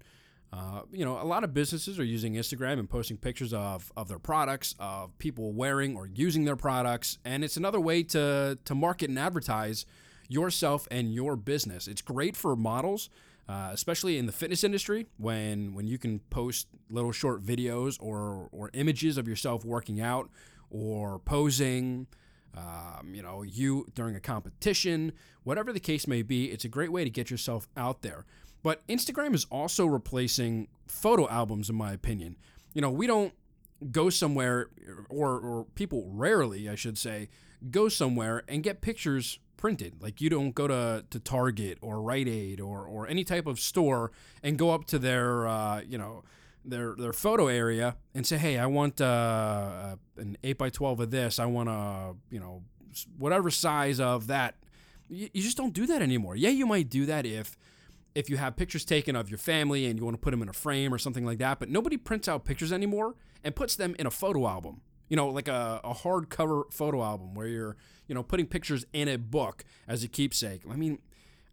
Uh, 0.52 0.82
you 0.92 1.04
know, 1.04 1.20
a 1.20 1.24
lot 1.24 1.42
of 1.42 1.52
businesses 1.52 1.98
are 1.98 2.04
using 2.04 2.34
Instagram 2.34 2.78
and 2.78 2.88
posting 2.88 3.16
pictures 3.16 3.52
of, 3.52 3.90
of 3.96 4.06
their 4.06 4.20
products, 4.20 4.76
of 4.78 5.16
people 5.18 5.52
wearing 5.52 5.96
or 5.96 6.06
using 6.06 6.44
their 6.44 6.54
products, 6.54 7.18
and 7.24 7.42
it's 7.42 7.56
another 7.56 7.80
way 7.80 8.02
to 8.04 8.58
to 8.64 8.74
market 8.74 9.08
and 9.08 9.18
advertise 9.18 9.84
yourself 10.28 10.86
and 10.90 11.12
your 11.12 11.36
business. 11.36 11.88
It's 11.88 12.02
great 12.02 12.36
for 12.36 12.54
models, 12.56 13.10
uh, 13.48 13.70
especially 13.72 14.18
in 14.18 14.26
the 14.26 14.32
fitness 14.32 14.64
industry, 14.64 15.06
when 15.18 15.74
when 15.74 15.86
you 15.86 15.98
can 15.98 16.20
post 16.30 16.68
little 16.90 17.12
short 17.12 17.42
videos 17.42 17.96
or 18.00 18.48
or 18.52 18.70
images 18.72 19.18
of 19.18 19.28
yourself 19.28 19.64
working 19.64 20.00
out 20.00 20.30
or 20.70 21.18
posing. 21.18 22.06
Um, 22.56 23.14
you 23.14 23.22
know, 23.22 23.42
you 23.42 23.86
during 23.94 24.14
a 24.14 24.20
competition, 24.20 25.12
whatever 25.42 25.72
the 25.72 25.80
case 25.80 26.06
may 26.06 26.22
be, 26.22 26.52
it's 26.52 26.64
a 26.64 26.68
great 26.68 26.92
way 26.92 27.02
to 27.02 27.10
get 27.10 27.28
yourself 27.30 27.68
out 27.76 28.02
there. 28.02 28.24
But 28.62 28.86
Instagram 28.86 29.34
is 29.34 29.44
also 29.50 29.86
replacing 29.86 30.68
photo 30.86 31.28
albums, 31.28 31.68
in 31.68 31.76
my 31.76 31.92
opinion. 31.92 32.36
You 32.72 32.80
know, 32.80 32.90
we 32.90 33.06
don't 33.06 33.34
go 33.90 34.08
somewhere, 34.08 34.68
or 35.08 35.38
or 35.38 35.66
people 35.74 36.08
rarely, 36.08 36.68
I 36.68 36.76
should 36.76 36.96
say, 36.96 37.28
go 37.70 37.88
somewhere 37.88 38.42
and 38.48 38.62
get 38.62 38.80
pictures 38.80 39.38
printed. 39.56 40.02
Like 40.02 40.20
you 40.20 40.28
don't 40.28 40.54
go 40.54 40.68
to, 40.68 41.04
to 41.08 41.18
Target 41.18 41.78
or 41.80 42.02
Rite 42.02 42.28
Aid 42.28 42.60
or, 42.60 42.84
or 42.84 43.06
any 43.08 43.24
type 43.24 43.46
of 43.46 43.58
store 43.58 44.12
and 44.42 44.58
go 44.58 44.70
up 44.70 44.84
to 44.86 44.98
their 44.98 45.46
uh, 45.46 45.80
you 45.80 45.98
know 45.98 46.22
their 46.64 46.94
their 46.96 47.12
photo 47.12 47.46
area 47.46 47.96
and 48.14 48.26
say, 48.26 48.36
hey, 48.36 48.58
I 48.58 48.66
want 48.66 49.00
uh, 49.00 49.96
an 50.16 50.36
eight 50.44 50.58
by 50.58 50.70
twelve 50.70 51.00
of 51.00 51.10
this. 51.10 51.38
I 51.38 51.46
want 51.46 51.68
a 51.68 52.14
you 52.30 52.40
know 52.40 52.62
whatever 53.18 53.50
size 53.50 54.00
of 54.00 54.26
that. 54.28 54.56
You, 55.08 55.28
you 55.32 55.42
just 55.42 55.56
don't 55.56 55.74
do 55.74 55.86
that 55.86 56.02
anymore. 56.02 56.36
Yeah, 56.36 56.50
you 56.50 56.66
might 56.66 56.90
do 56.90 57.06
that 57.06 57.26
if 57.26 57.56
if 58.14 58.30
you 58.30 58.36
have 58.36 58.56
pictures 58.56 58.84
taken 58.84 59.16
of 59.16 59.28
your 59.28 59.38
family 59.38 59.86
and 59.86 59.98
you 59.98 60.04
want 60.04 60.14
to 60.14 60.20
put 60.20 60.30
them 60.30 60.42
in 60.42 60.48
a 60.48 60.52
frame 60.52 60.94
or 60.94 60.98
something 60.98 61.24
like 61.24 61.38
that, 61.38 61.58
but 61.58 61.68
nobody 61.68 61.96
prints 61.96 62.28
out 62.28 62.44
pictures 62.44 62.72
anymore 62.72 63.14
and 63.42 63.56
puts 63.56 63.76
them 63.76 63.96
in 63.98 64.06
a 64.06 64.10
photo 64.10 64.46
album. 64.46 64.82
You 65.14 65.16
know, 65.16 65.28
like 65.28 65.46
a, 65.46 65.80
a 65.84 65.94
hardcover 65.94 66.72
photo 66.72 67.00
album 67.00 67.34
where 67.34 67.46
you're, 67.46 67.76
you 68.08 68.16
know, 68.16 68.24
putting 68.24 68.46
pictures 68.46 68.84
in 68.92 69.06
a 69.06 69.16
book 69.16 69.64
as 69.86 70.02
a 70.02 70.08
keepsake. 70.08 70.62
I 70.68 70.74
mean, 70.74 70.98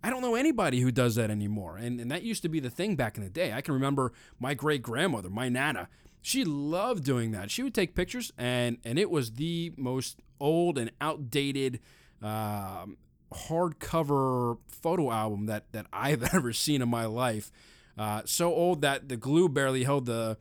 I 0.04 0.10
don't 0.10 0.24
know 0.24 0.34
anybody 0.34 0.80
who 0.80 0.92
does 0.92 1.14
that 1.14 1.30
anymore. 1.30 1.78
And, 1.78 2.00
and 2.02 2.10
that 2.10 2.24
used 2.24 2.42
to 2.42 2.50
be 2.50 2.60
the 2.60 2.72
thing 2.72 2.96
back 2.96 3.18
in 3.18 3.24
the 3.24 3.30
day. 3.30 3.54
I 3.54 3.62
can 3.62 3.76
remember 3.76 4.14
my 4.40 4.56
great 4.56 4.82
grandmother, 4.82 5.30
my 5.30 5.48
Nana, 5.48 5.90
she 6.24 6.44
loved 6.44 7.04
doing 7.04 7.34
that. 7.34 7.52
She 7.52 7.62
would 7.62 7.76
take 7.76 7.94
pictures, 7.94 8.34
and, 8.36 8.80
and 8.84 8.98
it 8.98 9.12
was 9.12 9.34
the 9.34 9.74
most 9.78 10.18
old 10.40 10.80
and 10.80 10.92
outdated 11.00 11.82
um, 12.24 12.98
hardcover 13.32 14.58
photo 14.68 15.12
album 15.12 15.46
that, 15.46 15.72
that 15.72 15.86
I've 15.94 16.24
ever 16.34 16.52
seen 16.52 16.82
in 16.82 16.90
my 16.90 17.06
life. 17.06 17.52
Uh, 17.96 18.24
so 18.26 18.52
old 18.52 18.82
that 18.82 19.08
the 19.08 19.18
glue 19.18 19.50
barely 19.50 19.84
held 19.84 20.08
the, 20.08 20.38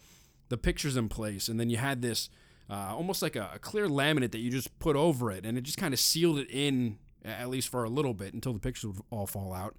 the 0.48 0.56
pictures 0.56 0.96
in 0.96 1.10
place. 1.10 1.48
And 1.48 1.60
then 1.60 1.68
you 1.68 1.76
had 1.76 2.00
this 2.00 2.30
uh, 2.70 2.94
almost 2.94 3.20
like 3.20 3.36
a, 3.36 3.50
a 3.54 3.58
clear 3.58 3.88
laminate 3.88 4.32
that 4.32 4.38
you 4.38 4.50
just 4.50 4.78
put 4.78 4.96
over 4.96 5.30
it, 5.30 5.44
and 5.44 5.58
it 5.58 5.62
just 5.62 5.78
kind 5.78 5.92
of 5.92 6.00
sealed 6.00 6.38
it 6.38 6.48
in 6.50 6.98
at 7.24 7.50
least 7.50 7.68
for 7.68 7.84
a 7.84 7.88
little 7.88 8.14
bit 8.14 8.32
until 8.32 8.52
the 8.52 8.60
pictures 8.60 8.94
would 8.94 9.02
all 9.10 9.26
fall 9.26 9.52
out. 9.52 9.76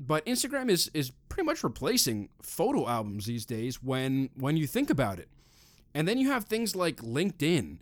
But 0.00 0.24
Instagram 0.26 0.70
is 0.70 0.90
is 0.94 1.10
pretty 1.28 1.44
much 1.44 1.64
replacing 1.64 2.28
photo 2.40 2.88
albums 2.88 3.26
these 3.26 3.44
days 3.44 3.82
when 3.82 4.30
when 4.34 4.56
you 4.56 4.66
think 4.66 4.90
about 4.90 5.18
it. 5.18 5.28
And 5.94 6.06
then 6.06 6.18
you 6.18 6.30
have 6.30 6.44
things 6.44 6.76
like 6.76 6.98
LinkedIn. 6.98 7.78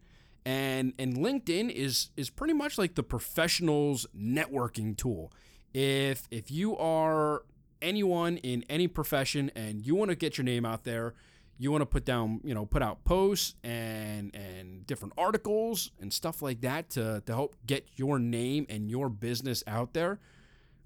And 0.46 0.94
and 0.98 1.16
LinkedIn 1.16 1.70
is 1.70 2.10
is 2.16 2.30
pretty 2.30 2.54
much 2.54 2.78
like 2.78 2.94
the 2.94 3.02
professional's 3.02 4.06
networking 4.16 4.96
tool. 4.96 5.32
If 5.74 6.26
if 6.30 6.50
you 6.50 6.76
are 6.78 7.42
anyone 7.82 8.38
in 8.38 8.64
any 8.70 8.88
profession 8.88 9.50
and 9.54 9.86
you 9.86 9.94
want 9.94 10.10
to 10.10 10.16
get 10.16 10.38
your 10.38 10.44
name 10.44 10.64
out 10.64 10.84
there, 10.84 11.14
you 11.58 11.70
want 11.72 11.82
to 11.82 11.86
put 11.86 12.04
down, 12.04 12.40
you 12.44 12.54
know, 12.54 12.66
put 12.66 12.82
out 12.82 13.04
posts 13.04 13.54
and 13.64 14.34
and 14.34 14.86
different 14.86 15.14
articles 15.16 15.90
and 16.00 16.12
stuff 16.12 16.42
like 16.42 16.60
that 16.60 16.90
to 16.90 17.22
to 17.26 17.34
help 17.34 17.56
get 17.66 17.86
your 17.96 18.18
name 18.18 18.66
and 18.68 18.90
your 18.90 19.08
business 19.08 19.64
out 19.66 19.94
there, 19.94 20.18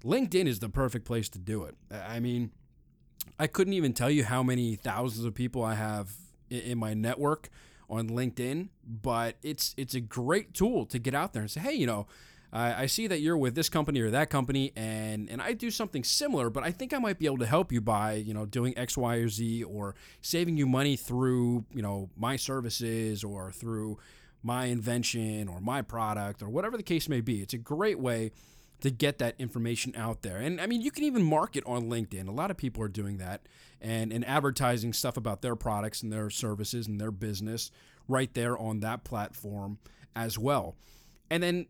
LinkedIn 0.03 0.47
is 0.47 0.59
the 0.59 0.69
perfect 0.69 1.05
place 1.05 1.29
to 1.29 1.39
do 1.39 1.63
it. 1.63 1.75
I 1.91 2.19
mean, 2.19 2.51
I 3.39 3.47
couldn't 3.47 3.73
even 3.73 3.93
tell 3.93 4.09
you 4.09 4.23
how 4.23 4.43
many 4.43 4.75
thousands 4.75 5.25
of 5.25 5.33
people 5.33 5.63
I 5.63 5.75
have 5.75 6.13
in 6.49 6.77
my 6.77 6.93
network 6.93 7.49
on 7.89 8.09
LinkedIn, 8.09 8.69
but 8.85 9.35
it's 9.43 9.75
it's 9.77 9.93
a 9.93 9.99
great 9.99 10.53
tool 10.53 10.85
to 10.85 10.99
get 10.99 11.13
out 11.13 11.33
there 11.33 11.41
and 11.41 11.51
say, 11.51 11.59
hey, 11.59 11.73
you 11.73 11.85
know, 11.85 12.07
I, 12.53 12.85
see 12.87 13.07
that 13.07 13.21
you're 13.21 13.37
with 13.37 13.55
this 13.55 13.69
company 13.69 14.01
or 14.01 14.11
that 14.11 14.29
company, 14.29 14.73
and 14.75 15.29
and 15.29 15.41
I 15.41 15.53
do 15.53 15.71
something 15.71 16.03
similar, 16.03 16.49
but 16.49 16.63
I 16.63 16.71
think 16.71 16.93
I 16.93 16.97
might 16.99 17.17
be 17.17 17.25
able 17.25 17.37
to 17.37 17.45
help 17.45 17.71
you 17.71 17.79
by 17.79 18.15
you 18.15 18.33
know 18.33 18.45
doing 18.45 18.77
X, 18.77 18.97
Y, 18.97 19.15
or 19.15 19.29
Z, 19.29 19.63
or 19.63 19.95
saving 20.21 20.57
you 20.57 20.65
money 20.65 20.97
through 20.97 21.65
you 21.73 21.81
know 21.81 22.09
my 22.17 22.35
services 22.35 23.23
or 23.23 23.51
through 23.51 23.99
my 24.43 24.65
invention 24.65 25.47
or 25.47 25.61
my 25.61 25.81
product 25.81 26.41
or 26.41 26.49
whatever 26.49 26.75
the 26.75 26.83
case 26.83 27.07
may 27.07 27.21
be. 27.21 27.41
It's 27.41 27.53
a 27.53 27.59
great 27.59 27.99
way 27.99 28.31
to 28.81 28.89
get 28.89 29.19
that 29.19 29.35
information 29.37 29.93
out 29.95 30.23
there. 30.23 30.37
And 30.37 30.59
I 30.59 30.65
mean, 30.65 30.81
you 30.81 30.91
can 30.91 31.03
even 31.03 31.23
market 31.23 31.63
on 31.65 31.83
LinkedIn. 31.83 32.27
A 32.27 32.31
lot 32.31 32.49
of 32.51 32.57
people 32.57 32.83
are 32.83 32.87
doing 32.87 33.17
that 33.17 33.47
and, 33.79 34.11
and 34.11 34.27
advertising 34.27 34.91
stuff 34.91 35.17
about 35.17 35.41
their 35.43 35.55
products 35.55 36.01
and 36.01 36.11
their 36.11 36.31
services 36.31 36.87
and 36.87 36.99
their 36.99 37.11
business 37.11 37.69
right 38.07 38.33
there 38.33 38.57
on 38.57 38.79
that 38.79 39.03
platform 39.03 39.77
as 40.15 40.37
well. 40.37 40.75
And 41.29 41.43
then 41.43 41.67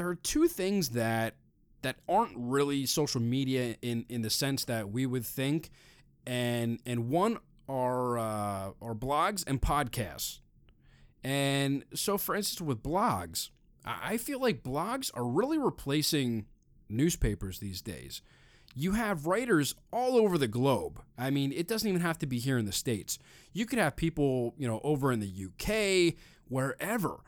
there 0.00 0.08
are 0.08 0.14
two 0.14 0.48
things 0.48 0.90
that 0.90 1.34
that 1.82 1.96
aren't 2.08 2.32
really 2.34 2.86
social 2.86 3.20
media 3.20 3.76
in 3.82 4.06
in 4.08 4.22
the 4.22 4.30
sense 4.30 4.64
that 4.64 4.90
we 4.90 5.04
would 5.04 5.26
think, 5.26 5.68
and 6.26 6.80
and 6.86 7.10
one 7.10 7.36
are 7.68 8.16
uh, 8.18 8.70
are 8.80 8.94
blogs 8.94 9.44
and 9.46 9.60
podcasts. 9.60 10.38
And 11.22 11.84
so, 11.92 12.16
for 12.16 12.34
instance, 12.34 12.62
with 12.62 12.82
blogs, 12.82 13.50
I 13.84 14.16
feel 14.16 14.40
like 14.40 14.62
blogs 14.62 15.10
are 15.12 15.26
really 15.26 15.58
replacing 15.58 16.46
newspapers 16.88 17.58
these 17.58 17.82
days. 17.82 18.22
You 18.74 18.92
have 18.92 19.26
writers 19.26 19.74
all 19.92 20.16
over 20.16 20.38
the 20.38 20.48
globe. 20.48 21.02
I 21.18 21.28
mean, 21.28 21.52
it 21.52 21.68
doesn't 21.68 21.86
even 21.86 22.00
have 22.00 22.18
to 22.20 22.26
be 22.26 22.38
here 22.38 22.56
in 22.56 22.64
the 22.64 22.72
States. 22.72 23.18
You 23.52 23.66
could 23.66 23.78
have 23.78 23.96
people, 23.96 24.54
you 24.56 24.66
know, 24.66 24.80
over 24.82 25.12
in 25.12 25.20
the 25.20 25.28
UK, 25.28 26.14
wherever 26.48 27.20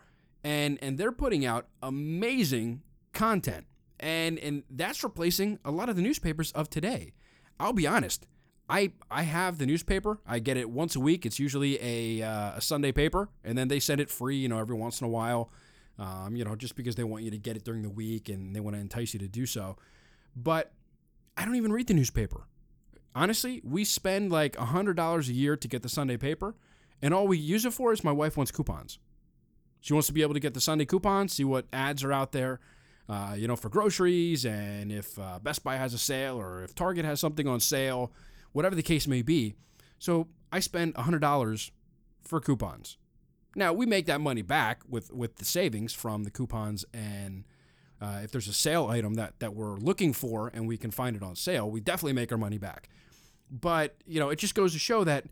and 0.45 0.79
and 0.83 0.99
they're 0.99 1.13
putting 1.13 1.45
out 1.45 1.69
amazing 1.83 2.83
content. 3.13 3.67
And 4.01 4.39
and 4.39 4.65
that's 4.71 5.05
replacing 5.05 5.59
a 5.65 5.71
lot 5.71 5.89
of 5.89 5.97
the 5.97 6.03
newspapers 6.03 6.53
of 6.53 6.69
today. 6.71 7.13
I'll 7.61 7.73
be 7.73 7.87
honest 7.87 8.27
i 8.69 8.91
i 9.11 9.23
have 9.23 9.59
the 9.59 9.67
newspaper. 9.67 10.19
I 10.27 10.39
get 10.39 10.57
it 10.57 10.71
once 10.71 10.97
a 10.97 11.01
week. 11.01 11.27
It's 11.27 11.39
usually 11.39 11.79
a, 11.81 12.27
uh, 12.27 12.57
a 12.57 12.61
sunday 12.61 12.91
paper 12.93 13.29
and 13.45 13.57
then 13.57 13.69
they 13.69 13.79
send 13.79 14.01
it 14.01 14.11
free 14.11 14.37
you 14.37 14.49
know 14.49 14.59
every 14.59 14.77
once 14.77 15.01
in 15.01 15.07
a 15.07 15.11
while 15.11 15.53
um, 15.99 16.35
you 16.35 16.45
know 16.45 16.57
just 16.57 16.75
because 16.75 16.95
they 16.95 17.05
want 17.05 17.23
you 17.23 17.31
to 17.31 17.39
get 17.39 17.57
it 17.57 17.65
during 17.65 17.83
the 17.83 17.91
week 17.91 18.29
and 18.29 18.57
they 18.57 18.61
want 18.61 18.75
to 18.75 18.81
entice 18.81 19.13
you 19.13 19.21
to 19.21 19.29
do 19.29 19.47
so. 19.47 19.77
But 20.35 20.73
i 21.37 21.45
don't 21.45 21.57
even 21.57 21.73
read 21.73 21.87
the 21.87 21.95
newspaper. 21.95 22.47
Honestly 23.15 23.61
we 23.63 23.85
spend 23.85 24.33
like 24.33 24.57
a 24.59 24.67
hundred 24.67 24.97
dollars 24.97 25.29
a 25.29 25.35
year 25.35 25.57
to 25.57 25.69
get 25.69 25.83
the 25.83 25.89
sunday 25.89 26.17
paper 26.17 26.55
and 27.03 27.13
all 27.13 27.27
we 27.27 27.37
use 27.37 27.67
it 27.67 27.73
for 27.73 27.93
is 27.93 28.03
my 28.03 28.13
wife 28.13 28.37
wants 28.37 28.51
coupons 28.51 28.99
she 29.83 29.93
wants 29.93 30.07
to 30.07 30.15
be 30.15 30.23
able 30.23 30.33
to 30.33 30.41
get 30.41 30.55
the 30.55 30.61
Sunday 30.61 30.87
coupons, 30.87 31.35
see 31.35 31.45
what 31.45 31.67
ads 31.73 32.05
are 32.05 32.13
out 32.13 32.31
there, 32.31 32.61
uh, 33.09 33.35
you 33.37 33.49
know, 33.49 33.57
for 33.57 33.69
groceries, 33.69 34.47
and 34.47 34.93
if 34.93 35.19
uh, 35.19 35.41
Best 35.43 35.65
Buy 35.65 35.77
has 35.77 35.93
a 35.93 35.99
sale 35.99 36.41
or 36.41 36.63
if 36.63 36.73
Target 36.75 37.05
has 37.05 37.19
something 37.19 37.49
on 37.49 37.59
sale, 37.59 38.13
whatever 38.53 38.77
the 38.77 38.83
case 38.83 39.09
may 39.09 39.23
be. 39.23 39.57
So 39.99 40.29
I 40.53 40.61
spend 40.61 40.95
$100 40.95 41.71
for 42.23 42.41
coupons. 42.41 42.97
Now 43.57 43.73
we 43.73 43.85
make 43.85 44.07
that 44.07 44.21
money 44.21 44.41
back 44.41 44.83
with 44.89 45.13
with 45.13 45.37
the 45.37 45.45
savings 45.45 45.93
from 45.93 46.25
the 46.25 46.31
coupons, 46.31 46.87
and 46.95 47.45
uh, 48.01 48.21
if 48.23 48.31
there's 48.31 48.49
a 48.49 48.55
sale 48.55 48.87
item 48.87 49.15
that 49.15 49.41
that 49.41 49.55
we're 49.55 49.77
looking 49.77 50.15
for 50.15 50.51
and 50.55 50.67
we 50.67 50.79
can 50.79 50.91
find 50.91 51.17
it 51.17 51.23
on 51.23 51.37
sale, 51.37 51.71
we 51.71 51.81
definitely 51.81 52.15
make 52.15 52.33
our 52.33 52.39
money 52.39 52.57
back. 52.57 52.89
But 53.51 53.97
you 54.07 54.21
know, 54.21 54.31
it 54.31 54.39
just 54.39 54.55
goes 54.55 54.73
to 54.73 54.79
show 54.79 55.05
that 55.05 55.27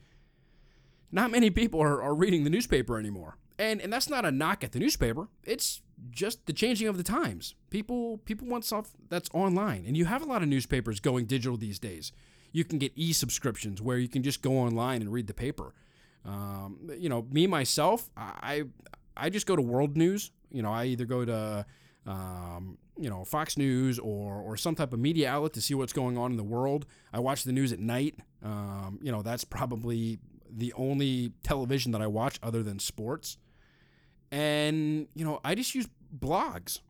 not 1.10 1.30
many 1.30 1.48
people 1.48 1.80
are, 1.80 2.02
are 2.02 2.14
reading 2.14 2.44
the 2.44 2.50
newspaper 2.50 2.98
anymore 2.98 3.38
and 3.60 3.80
and 3.80 3.92
that's 3.92 4.08
not 4.08 4.24
a 4.24 4.32
knock 4.32 4.64
at 4.64 4.72
the 4.72 4.78
newspaper. 4.78 5.28
It's 5.44 5.82
just 6.10 6.46
the 6.46 6.52
changing 6.52 6.88
of 6.88 6.96
the 6.96 7.02
times. 7.02 7.54
People 7.68 8.18
people 8.24 8.48
want 8.48 8.64
stuff 8.64 8.90
that's 9.08 9.28
online, 9.34 9.84
and 9.86 9.96
you 9.96 10.06
have 10.06 10.22
a 10.22 10.24
lot 10.24 10.42
of 10.42 10.48
newspapers 10.48 10.98
going 10.98 11.26
digital 11.26 11.56
these 11.56 11.78
days. 11.78 12.10
You 12.52 12.64
can 12.64 12.78
get 12.78 12.92
e-subscriptions 12.96 13.80
where 13.80 13.98
you 13.98 14.08
can 14.08 14.24
just 14.24 14.42
go 14.42 14.58
online 14.58 15.02
and 15.02 15.12
read 15.12 15.28
the 15.28 15.34
paper. 15.34 15.72
Um, 16.24 16.90
you 16.98 17.08
know, 17.08 17.26
me 17.30 17.46
myself, 17.46 18.10
I 18.16 18.64
I 19.16 19.28
just 19.28 19.46
go 19.46 19.54
to 19.54 19.62
World 19.62 19.96
News. 19.96 20.32
You 20.50 20.62
know, 20.62 20.72
I 20.72 20.86
either 20.86 21.04
go 21.04 21.24
to 21.26 21.66
um, 22.06 22.78
you 22.98 23.10
know 23.10 23.24
Fox 23.24 23.58
News 23.58 23.98
or 23.98 24.40
or 24.40 24.56
some 24.56 24.74
type 24.74 24.94
of 24.94 24.98
media 24.98 25.30
outlet 25.30 25.52
to 25.52 25.60
see 25.60 25.74
what's 25.74 25.92
going 25.92 26.16
on 26.16 26.30
in 26.30 26.38
the 26.38 26.42
world. 26.42 26.86
I 27.12 27.20
watch 27.20 27.44
the 27.44 27.52
news 27.52 27.72
at 27.74 27.78
night. 27.78 28.14
Um, 28.42 28.98
you 29.02 29.12
know, 29.12 29.20
that's 29.20 29.44
probably 29.44 30.18
the 30.50 30.72
only 30.72 31.32
television 31.42 31.92
that 31.92 32.00
I 32.00 32.06
watch 32.06 32.38
other 32.42 32.62
than 32.62 32.78
sports. 32.78 33.36
And, 34.30 35.08
you 35.14 35.24
know, 35.24 35.40
I 35.44 35.54
just 35.54 35.74
use 35.74 35.88
blogs. 36.16 36.80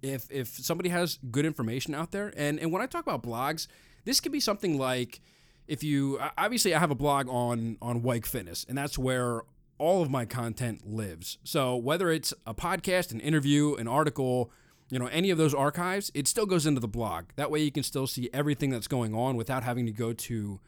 If 0.00 0.30
if 0.30 0.48
somebody 0.48 0.90
has 0.90 1.18
good 1.30 1.44
information 1.44 1.94
out 1.94 2.12
there, 2.12 2.32
and, 2.36 2.58
and 2.60 2.72
when 2.72 2.80
I 2.80 2.86
talk 2.86 3.02
about 3.02 3.22
blogs, 3.22 3.66
this 4.04 4.20
could 4.20 4.32
be 4.32 4.40
something 4.40 4.78
like 4.78 5.20
if 5.66 5.82
you 5.82 6.20
obviously 6.38 6.74
I 6.74 6.78
have 6.78 6.90
a 6.90 6.94
blog 6.94 7.28
on 7.28 7.78
on 7.82 8.02
Weik 8.02 8.24
Fitness, 8.24 8.64
and 8.68 8.78
that's 8.78 8.96
where 8.96 9.42
all 9.78 10.02
of 10.02 10.10
my 10.10 10.24
content 10.24 10.88
lives. 10.88 11.38
So 11.44 11.76
whether 11.76 12.10
it's 12.10 12.34
a 12.46 12.54
podcast, 12.54 13.12
an 13.12 13.20
interview, 13.20 13.74
an 13.74 13.86
article, 13.86 14.50
you 14.90 14.98
know, 14.98 15.06
any 15.06 15.30
of 15.30 15.38
those 15.38 15.54
archives, 15.54 16.10
it 16.14 16.26
still 16.26 16.46
goes 16.46 16.66
into 16.66 16.80
the 16.80 16.88
blog. 16.88 17.26
That 17.36 17.50
way 17.50 17.60
you 17.60 17.70
can 17.70 17.82
still 17.82 18.06
see 18.06 18.28
everything 18.32 18.70
that's 18.70 18.88
going 18.88 19.14
on 19.14 19.36
without 19.36 19.62
having 19.62 19.86
to 19.86 19.92
go 19.92 20.12
to 20.12 20.60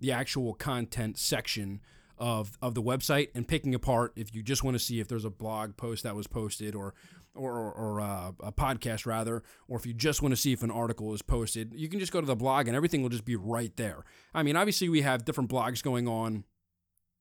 the 0.00 0.12
actual 0.12 0.54
content 0.54 1.18
section 1.18 1.80
of 2.18 2.58
of 2.60 2.74
the 2.74 2.82
website 2.82 3.28
and 3.34 3.46
picking 3.46 3.74
apart 3.74 4.12
if 4.16 4.34
you 4.34 4.42
just 4.42 4.64
want 4.64 4.74
to 4.74 4.78
see 4.78 5.00
if 5.00 5.08
there's 5.08 5.24
a 5.24 5.30
blog 5.30 5.76
post 5.76 6.02
that 6.02 6.14
was 6.14 6.26
posted 6.26 6.74
or 6.74 6.94
or, 7.34 7.72
or, 7.72 8.00
uh, 8.00 8.32
a 8.40 8.50
podcast 8.50 9.06
rather, 9.06 9.44
or 9.68 9.78
if 9.78 9.86
you 9.86 9.94
just 9.94 10.22
want 10.22 10.32
to 10.32 10.36
see 10.36 10.52
if 10.52 10.64
an 10.64 10.72
article 10.72 11.14
is 11.14 11.22
posted, 11.22 11.72
you 11.72 11.88
can 11.88 12.00
just 12.00 12.10
go 12.10 12.20
to 12.20 12.26
the 12.26 12.34
blog 12.34 12.66
and 12.66 12.76
everything 12.76 13.00
will 13.00 13.10
just 13.10 13.24
be 13.24 13.36
right 13.36 13.76
there. 13.76 14.04
I 14.34 14.42
mean, 14.42 14.56
obviously 14.56 14.88
we 14.88 15.02
have 15.02 15.24
different 15.24 15.48
blogs 15.48 15.80
going 15.80 16.08
on, 16.08 16.42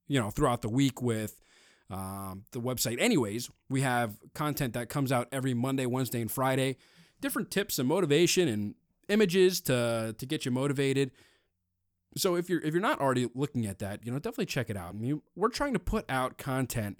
you 0.08 0.20
know, 0.20 0.32
throughout 0.32 0.64
the 0.64 0.70
week 0.70 1.04
with 1.04 1.40
um, 1.90 2.46
the 2.52 2.60
website. 2.60 3.00
Anyways, 3.00 3.50
we 3.70 3.82
have 3.82 4.18
content 4.34 4.74
that 4.74 4.90
comes 4.90 5.12
out 5.12 5.28
every 5.32 5.54
Monday, 5.54 5.86
Wednesday, 5.86 6.22
and 6.22 6.32
Friday. 6.32 6.78
Different 7.22 7.52
tips 7.52 7.80
and 7.80 7.88
motivation 7.88 8.48
and 8.48 8.76
images 9.10 9.62
to 9.62 10.16
to 10.18 10.26
get 10.26 10.46
you 10.46 10.52
motivated. 10.52 11.12
So 12.18 12.36
if 12.36 12.50
you're 12.50 12.62
if 12.62 12.74
you're 12.74 12.82
not 12.82 13.00
already 13.00 13.30
looking 13.34 13.66
at 13.66 13.80
that, 13.80 14.06
you 14.06 14.12
know, 14.12 14.20
definitely 14.20 14.48
check 14.48 14.70
it 14.70 14.78
out. 14.78 14.90
I 14.90 14.98
mean, 14.98 15.22
we're 15.36 15.50
trying 15.50 15.74
to 15.74 15.80
put 15.80 16.06
out 16.10 16.38
content 16.38 17.00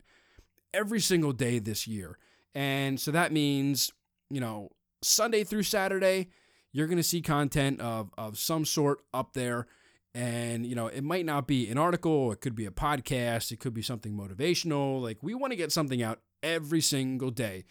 every 0.74 1.00
single 1.00 1.34
day 1.34 1.60
this 1.60 1.88
year. 1.88 2.18
And 2.56 3.00
so 3.00 3.12
that 3.12 3.32
means, 3.32 3.92
you 4.30 4.42
know, 4.42 4.70
Sunday 5.02 5.44
through 5.44 5.64
Saturday, 5.64 6.30
you're 6.72 6.88
going 6.88 6.98
to 6.98 7.04
see 7.04 7.22
content 7.22 7.82
of 7.82 8.12
of 8.18 8.38
some 8.38 8.66
sort 8.66 9.00
up 9.14 9.34
there. 9.34 9.68
And, 10.14 10.66
you 10.66 10.74
know, 10.74 10.88
it 10.88 11.04
might 11.04 11.26
not 11.26 11.48
be 11.48 11.70
an 11.70 11.78
article, 11.78 12.32
it 12.32 12.42
could 12.42 12.56
be 12.56 12.66
a 12.66 12.72
podcast, 12.72 13.52
it 13.52 13.60
could 13.60 13.74
be 13.74 13.84
something 13.84 14.14
motivational. 14.14 15.02
Like 15.02 15.20
we 15.22 15.36
want 15.36 15.52
to 15.52 15.58
get 15.58 15.72
something 15.72 16.02
out 16.02 16.22
every 16.42 16.82
single 16.82 17.30
day. 17.30 17.66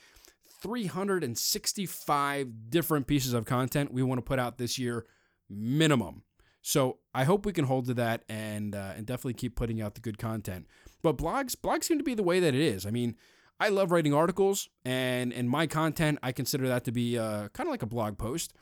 365 0.63 2.71
different 2.71 3.07
pieces 3.07 3.33
of 3.33 3.45
content 3.45 3.93
we 3.93 4.03
want 4.03 4.19
to 4.19 4.23
put 4.23 4.39
out 4.39 4.59
this 4.59 4.79
year 4.79 5.07
minimum. 5.49 6.23
So 6.67 6.99
I 7.15 7.23
hope 7.23 7.47
we 7.47 7.53
can 7.53 7.67
hold 7.67 7.87
to 7.87 7.95
that 7.95 8.25
and 8.29 8.75
uh, 8.75 8.95
and 8.97 9.07
definitely 9.07 9.35
keep 9.35 9.55
putting 9.55 9.81
out 9.81 9.95
the 9.95 10.01
good 10.01 10.19
content. 10.19 10.67
But 11.01 11.17
blogs 11.17 11.55
blogs 11.55 11.85
seem 11.85 11.97
to 11.99 12.03
be 12.03 12.15
the 12.15 12.25
way 12.25 12.41
that 12.41 12.57
it 12.57 12.61
is. 12.61 12.85
I 12.85 12.91
mean, 12.91 13.15
I 13.61 13.69
love 13.69 13.93
writing 13.93 14.13
articles, 14.13 14.69
and 14.85 15.33
and 15.33 15.49
my 15.49 15.69
content 15.69 16.19
I 16.25 16.33
consider 16.33 16.67
that 16.67 16.83
to 16.87 16.91
be 16.91 17.17
uh, 17.17 17.51
kind 17.51 17.69
of 17.69 17.71
like 17.71 17.85
a 17.85 17.87
blog 17.87 18.19
post. 18.19 18.53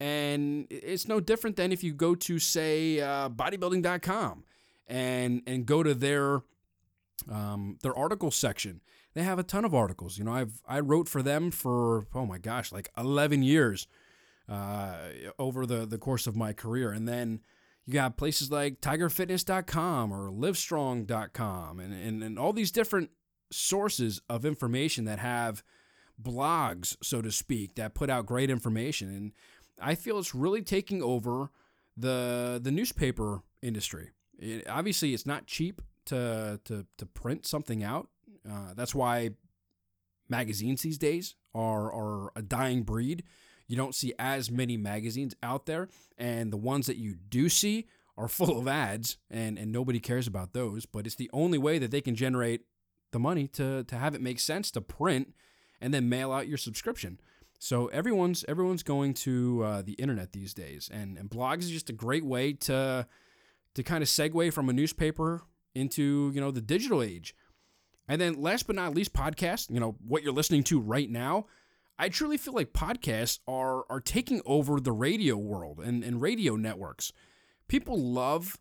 And 0.00 0.66
it's 0.68 1.06
no 1.06 1.20
different 1.20 1.54
than 1.54 1.70
if 1.70 1.84
you 1.84 1.94
go 1.94 2.16
to 2.16 2.40
say 2.40 3.00
uh, 3.00 3.28
bodybuilding.com 3.28 4.42
and 4.88 5.42
and 5.46 5.64
go 5.64 5.84
to 5.84 5.94
their 5.94 6.42
um, 7.30 7.78
their 7.84 7.96
article 7.96 8.32
section. 8.32 8.80
They 9.14 9.22
have 9.22 9.38
a 9.38 9.44
ton 9.44 9.64
of 9.64 9.72
articles. 9.72 10.18
You 10.18 10.24
know, 10.24 10.32
I've 10.32 10.60
I 10.66 10.80
wrote 10.80 11.08
for 11.08 11.22
them 11.22 11.52
for 11.52 12.08
oh 12.16 12.26
my 12.26 12.38
gosh, 12.38 12.72
like 12.72 12.88
11 12.98 13.44
years 13.44 13.86
uh, 14.48 14.96
over 15.38 15.66
the, 15.66 15.86
the 15.86 15.98
course 15.98 16.26
of 16.26 16.36
my 16.36 16.52
career. 16.52 16.90
And 16.90 17.08
then 17.08 17.40
you 17.86 17.94
got 17.94 18.16
places 18.16 18.50
like 18.50 18.80
tigerfitness.com 18.80 20.12
or 20.12 20.30
livestrong.com 20.30 21.80
and, 21.80 21.92
and, 21.92 22.22
and 22.22 22.38
all 22.38 22.52
these 22.52 22.70
different 22.70 23.10
sources 23.50 24.20
of 24.28 24.44
information 24.44 25.04
that 25.04 25.18
have 25.18 25.62
blogs, 26.20 26.96
so 27.02 27.20
to 27.20 27.30
speak, 27.30 27.74
that 27.74 27.94
put 27.94 28.10
out 28.10 28.26
great 28.26 28.50
information. 28.50 29.08
And 29.08 29.32
I 29.80 29.94
feel 29.94 30.18
it's 30.18 30.34
really 30.34 30.62
taking 30.62 31.02
over 31.02 31.50
the 31.96 32.60
the 32.62 32.70
newspaper 32.70 33.42
industry. 33.62 34.10
It, 34.38 34.68
obviously, 34.68 35.14
it's 35.14 35.26
not 35.26 35.46
cheap 35.46 35.82
to 36.06 36.60
to 36.64 36.86
to 36.98 37.06
print 37.06 37.46
something 37.46 37.82
out. 37.82 38.08
Uh, 38.48 38.74
that's 38.74 38.94
why 38.94 39.30
magazines 40.28 40.82
these 40.82 40.98
days 40.98 41.34
are 41.54 41.92
are 41.92 42.32
a 42.36 42.42
dying 42.42 42.82
breed 42.82 43.24
you 43.66 43.76
don't 43.76 43.94
see 43.94 44.12
as 44.18 44.50
many 44.50 44.76
magazines 44.76 45.34
out 45.42 45.66
there, 45.66 45.88
and 46.18 46.52
the 46.52 46.56
ones 46.56 46.86
that 46.86 46.96
you 46.96 47.14
do 47.14 47.48
see 47.48 47.86
are 48.16 48.28
full 48.28 48.58
of 48.58 48.68
ads, 48.68 49.16
and, 49.30 49.58
and 49.58 49.72
nobody 49.72 50.00
cares 50.00 50.26
about 50.26 50.52
those. 50.52 50.86
But 50.86 51.06
it's 51.06 51.16
the 51.16 51.30
only 51.32 51.58
way 51.58 51.78
that 51.78 51.90
they 51.90 52.00
can 52.00 52.14
generate 52.14 52.62
the 53.12 53.18
money 53.18 53.46
to, 53.48 53.84
to 53.84 53.96
have 53.96 54.14
it 54.14 54.20
make 54.20 54.40
sense 54.40 54.70
to 54.72 54.80
print 54.80 55.34
and 55.80 55.92
then 55.92 56.08
mail 56.08 56.32
out 56.32 56.48
your 56.48 56.58
subscription. 56.58 57.20
So 57.58 57.86
everyone's 57.86 58.44
everyone's 58.46 58.82
going 58.82 59.14
to 59.14 59.62
uh, 59.64 59.82
the 59.82 59.92
internet 59.92 60.32
these 60.32 60.52
days, 60.52 60.90
and, 60.92 61.16
and 61.16 61.30
blogs 61.30 61.60
is 61.60 61.70
just 61.70 61.88
a 61.88 61.94
great 61.94 62.24
way 62.24 62.52
to 62.52 63.06
to 63.74 63.82
kind 63.82 64.02
of 64.02 64.08
segue 64.08 64.52
from 64.52 64.68
a 64.68 64.72
newspaper 64.72 65.42
into 65.74 66.30
you 66.34 66.40
know 66.40 66.50
the 66.50 66.60
digital 66.60 67.02
age. 67.02 67.34
And 68.06 68.20
then 68.20 68.40
last 68.40 68.66
but 68.66 68.76
not 68.76 68.94
least, 68.94 69.14
podcast. 69.14 69.70
You 69.70 69.80
know 69.80 69.96
what 70.06 70.22
you're 70.22 70.32
listening 70.32 70.62
to 70.64 70.80
right 70.80 71.08
now. 71.08 71.46
I 71.98 72.08
truly 72.08 72.36
feel 72.36 72.54
like 72.54 72.72
podcasts 72.72 73.38
are 73.46 73.84
are 73.88 74.00
taking 74.00 74.42
over 74.44 74.80
the 74.80 74.92
radio 74.92 75.36
world 75.36 75.80
and, 75.80 76.02
and 76.02 76.20
radio 76.20 76.56
networks. 76.56 77.12
People 77.68 77.98
love 77.98 78.58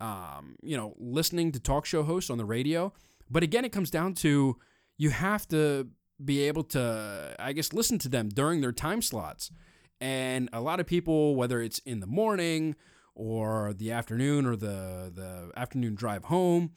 um, 0.00 0.56
you 0.62 0.76
know, 0.76 0.94
listening 0.98 1.52
to 1.52 1.60
talk 1.60 1.86
show 1.86 2.02
hosts 2.02 2.30
on 2.30 2.38
the 2.38 2.44
radio. 2.44 2.92
But 3.30 3.42
again, 3.42 3.64
it 3.64 3.72
comes 3.72 3.90
down 3.90 4.14
to 4.14 4.56
you 4.98 5.10
have 5.10 5.48
to 5.48 5.88
be 6.24 6.42
able 6.42 6.64
to, 6.64 7.34
I 7.38 7.52
guess, 7.52 7.72
listen 7.72 7.98
to 8.00 8.08
them 8.08 8.28
during 8.28 8.60
their 8.60 8.72
time 8.72 9.02
slots. 9.02 9.50
And 10.00 10.48
a 10.52 10.60
lot 10.60 10.80
of 10.80 10.86
people, 10.86 11.34
whether 11.34 11.60
it's 11.60 11.78
in 11.80 12.00
the 12.00 12.06
morning 12.06 12.76
or 13.14 13.72
the 13.72 13.92
afternoon 13.92 14.46
or 14.46 14.56
the 14.56 15.10
the 15.14 15.50
afternoon 15.56 15.94
drive 15.94 16.24
home, 16.24 16.72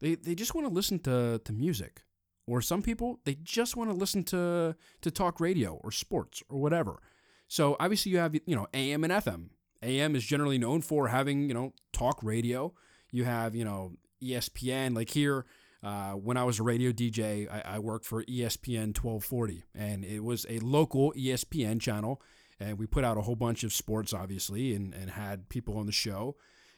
they, 0.00 0.14
they 0.14 0.34
just 0.34 0.54
want 0.54 0.66
to 0.66 0.72
listen 0.72 0.98
to, 1.00 1.40
to 1.44 1.52
music. 1.52 2.02
Or 2.46 2.60
some 2.60 2.82
people, 2.82 3.20
they 3.24 3.36
just 3.42 3.76
want 3.76 3.90
to 3.90 3.96
listen 3.96 4.22
to, 4.24 4.76
to 5.00 5.10
talk 5.10 5.40
radio 5.40 5.80
or 5.82 5.90
sports 5.90 6.42
or 6.48 6.60
whatever. 6.60 7.00
So 7.48 7.76
obviously 7.80 8.12
you 8.12 8.18
have, 8.18 8.34
you 8.34 8.54
know, 8.54 8.66
AM 8.74 9.04
and 9.04 9.12
FM. 9.12 9.48
AM 9.82 10.16
is 10.16 10.24
generally 10.24 10.58
known 10.58 10.80
for 10.80 11.08
having, 11.08 11.48
you 11.48 11.54
know, 11.54 11.72
talk 11.92 12.22
radio. 12.22 12.74
You 13.10 13.24
have, 13.24 13.54
you 13.54 13.64
know, 13.64 13.92
ESPN. 14.22 14.94
Like 14.94 15.10
here, 15.10 15.44
uh, 15.82 16.12
when 16.12 16.36
I 16.36 16.44
was 16.44 16.58
a 16.58 16.62
radio 16.62 16.90
DJ, 16.92 17.50
I, 17.50 17.76
I, 17.76 17.78
worked 17.78 18.06
for 18.06 18.24
ESPN 18.24 18.96
1240, 18.96 19.64
and 19.74 20.02
it 20.02 20.24
was 20.24 20.46
a 20.48 20.58
local 20.60 21.12
ESPN 21.12 21.80
channel. 21.80 22.22
And 22.58 22.78
we 22.78 22.86
put 22.86 23.04
out 23.04 23.18
a 23.18 23.20
whole 23.20 23.36
bunch 23.36 23.64
of 23.64 23.72
sports, 23.72 24.14
obviously, 24.14 24.74
and, 24.74 24.94
and 24.94 25.10
had 25.10 25.48
people 25.48 25.76
on 25.76 25.86
the 25.86 25.92
show. 25.92 26.36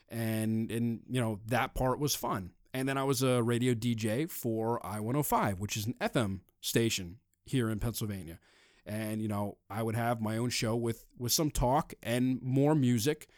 And, 0.09 0.71
and, 0.71 1.01
you 1.09 1.21
know, 1.21 1.39
that 1.47 1.75
part 1.75 2.01
was 2.01 2.15
fun. 2.15 2.51
And 2.77 2.87
then 2.87 2.99
I 2.99 3.05
was 3.05 3.23
a 3.23 3.43
radio 3.43 3.73
DJ 3.73 4.31
for 4.31 4.85
I 4.85 5.01
105, 5.01 5.61
which 5.61 5.79
is 5.79 5.87
an 5.87 5.95
FM 5.99 6.41
station 6.61 7.17
here 7.47 7.71
in 7.71 7.79
Pennsylvania. 7.79 8.39
And, 8.85 9.23
you 9.23 9.29
know, 9.29 9.57
I 9.71 9.83
would 9.83 9.95
have 9.95 10.21
my 10.21 10.37
own 10.37 10.51
show 10.51 10.77
with, 10.77 11.07
with 11.19 11.33
some 11.33 11.51
talk 11.51 11.95
and 12.03 12.39
more 12.43 12.75
music, 12.75 13.29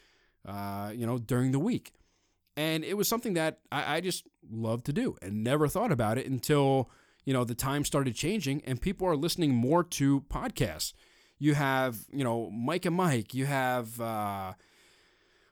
uh, 0.45 0.91
you 0.93 1.07
know, 1.07 1.19
during 1.19 1.53
the 1.53 1.61
week. 1.61 1.93
And 2.57 2.85
it 2.85 2.97
was 2.97 3.07
something 3.07 3.35
that 3.35 3.61
I, 3.71 3.99
I 3.99 4.01
just 4.01 4.27
loved 4.51 4.87
to 4.87 4.93
do 4.93 5.17
and 5.23 5.45
never 5.45 5.69
thought 5.69 5.93
about 5.93 6.19
it 6.19 6.27
until, 6.27 6.91
you 7.25 7.33
know, 7.33 7.45
the 7.45 7.55
time 7.55 7.85
started 7.85 8.17
changing 8.17 8.65
and 8.65 8.83
people 8.83 9.07
are 9.07 9.17
listening 9.17 9.55
more 9.55 9.85
to 9.85 10.23
podcasts. 10.23 10.95
You 11.39 11.55
have, 11.55 11.97
you 12.13 12.25
know, 12.25 12.51
Mike 12.51 12.87
and 12.87 12.97
Mike, 12.97 13.35
you 13.35 13.47
have, 13.47 14.01
uh, 14.01 14.55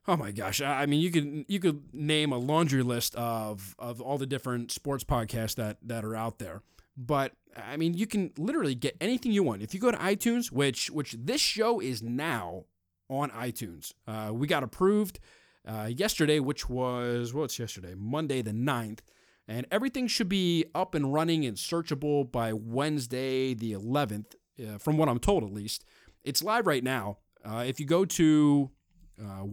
Oh 0.09 0.17
my 0.17 0.31
gosh! 0.31 0.61
I 0.61 0.87
mean, 0.87 1.01
you 1.01 1.11
could 1.11 1.45
you 1.49 1.59
could 1.59 1.93
name 1.93 2.33
a 2.33 2.39
laundry 2.39 2.83
list 2.83 3.15
of 3.17 3.75
of 3.79 4.01
all 4.01 4.19
the 4.19 4.27
different 4.27 4.71
sports 4.71 5.03
podcasts 5.03 5.57
that 5.57 5.79
that 5.83 6.05
are 6.05 6.15
out 6.15 6.39
there. 6.39 6.63
But 6.97 7.33
I 7.57 7.77
mean, 7.77 7.95
you 7.95 8.07
can 8.07 8.33
literally 8.39 8.75
get 8.75 8.97
anything 9.01 9.33
you 9.33 9.43
want 9.43 9.63
if 9.63 9.75
you 9.75 9.81
go 9.81 9.91
to 9.91 9.99
iTunes, 9.99 10.53
which 10.53 10.91
which 10.91 11.17
this 11.19 11.41
show 11.41 11.81
is 11.81 12.03
now 12.03 12.65
on 13.09 13.31
iTunes. 13.31 13.93
Uh, 14.07 14.31
we 14.33 14.47
got 14.47 14.63
approved 14.63 15.19
uh, 15.67 15.91
yesterday, 15.93 16.41
which 16.41 16.69
was 16.69 17.35
what's 17.35 17.59
yesterday, 17.59 17.95
Monday 17.97 18.43
the 18.43 18.53
9th. 18.53 19.01
and 19.49 19.67
everything 19.71 20.07
should 20.09 20.29
be 20.29 20.65
up 20.75 20.95
and 20.95 21.13
running 21.13 21.45
and 21.45 21.57
searchable 21.57 22.31
by 22.31 22.53
Wednesday 22.53 23.55
the 23.55 23.73
11th, 23.73 24.35
uh, 24.61 24.79
from 24.79 24.97
what 24.97 25.09
I'm 25.09 25.21
told 25.21 25.45
at 25.45 25.53
least. 25.53 25.85
It's 26.25 26.43
live 26.43 26.67
right 26.67 26.83
now. 26.83 27.19
Uh, 27.45 27.65
if 27.67 27.79
you 27.79 27.87
go 27.87 28.05
to 28.05 28.71
uh, 29.21 29.45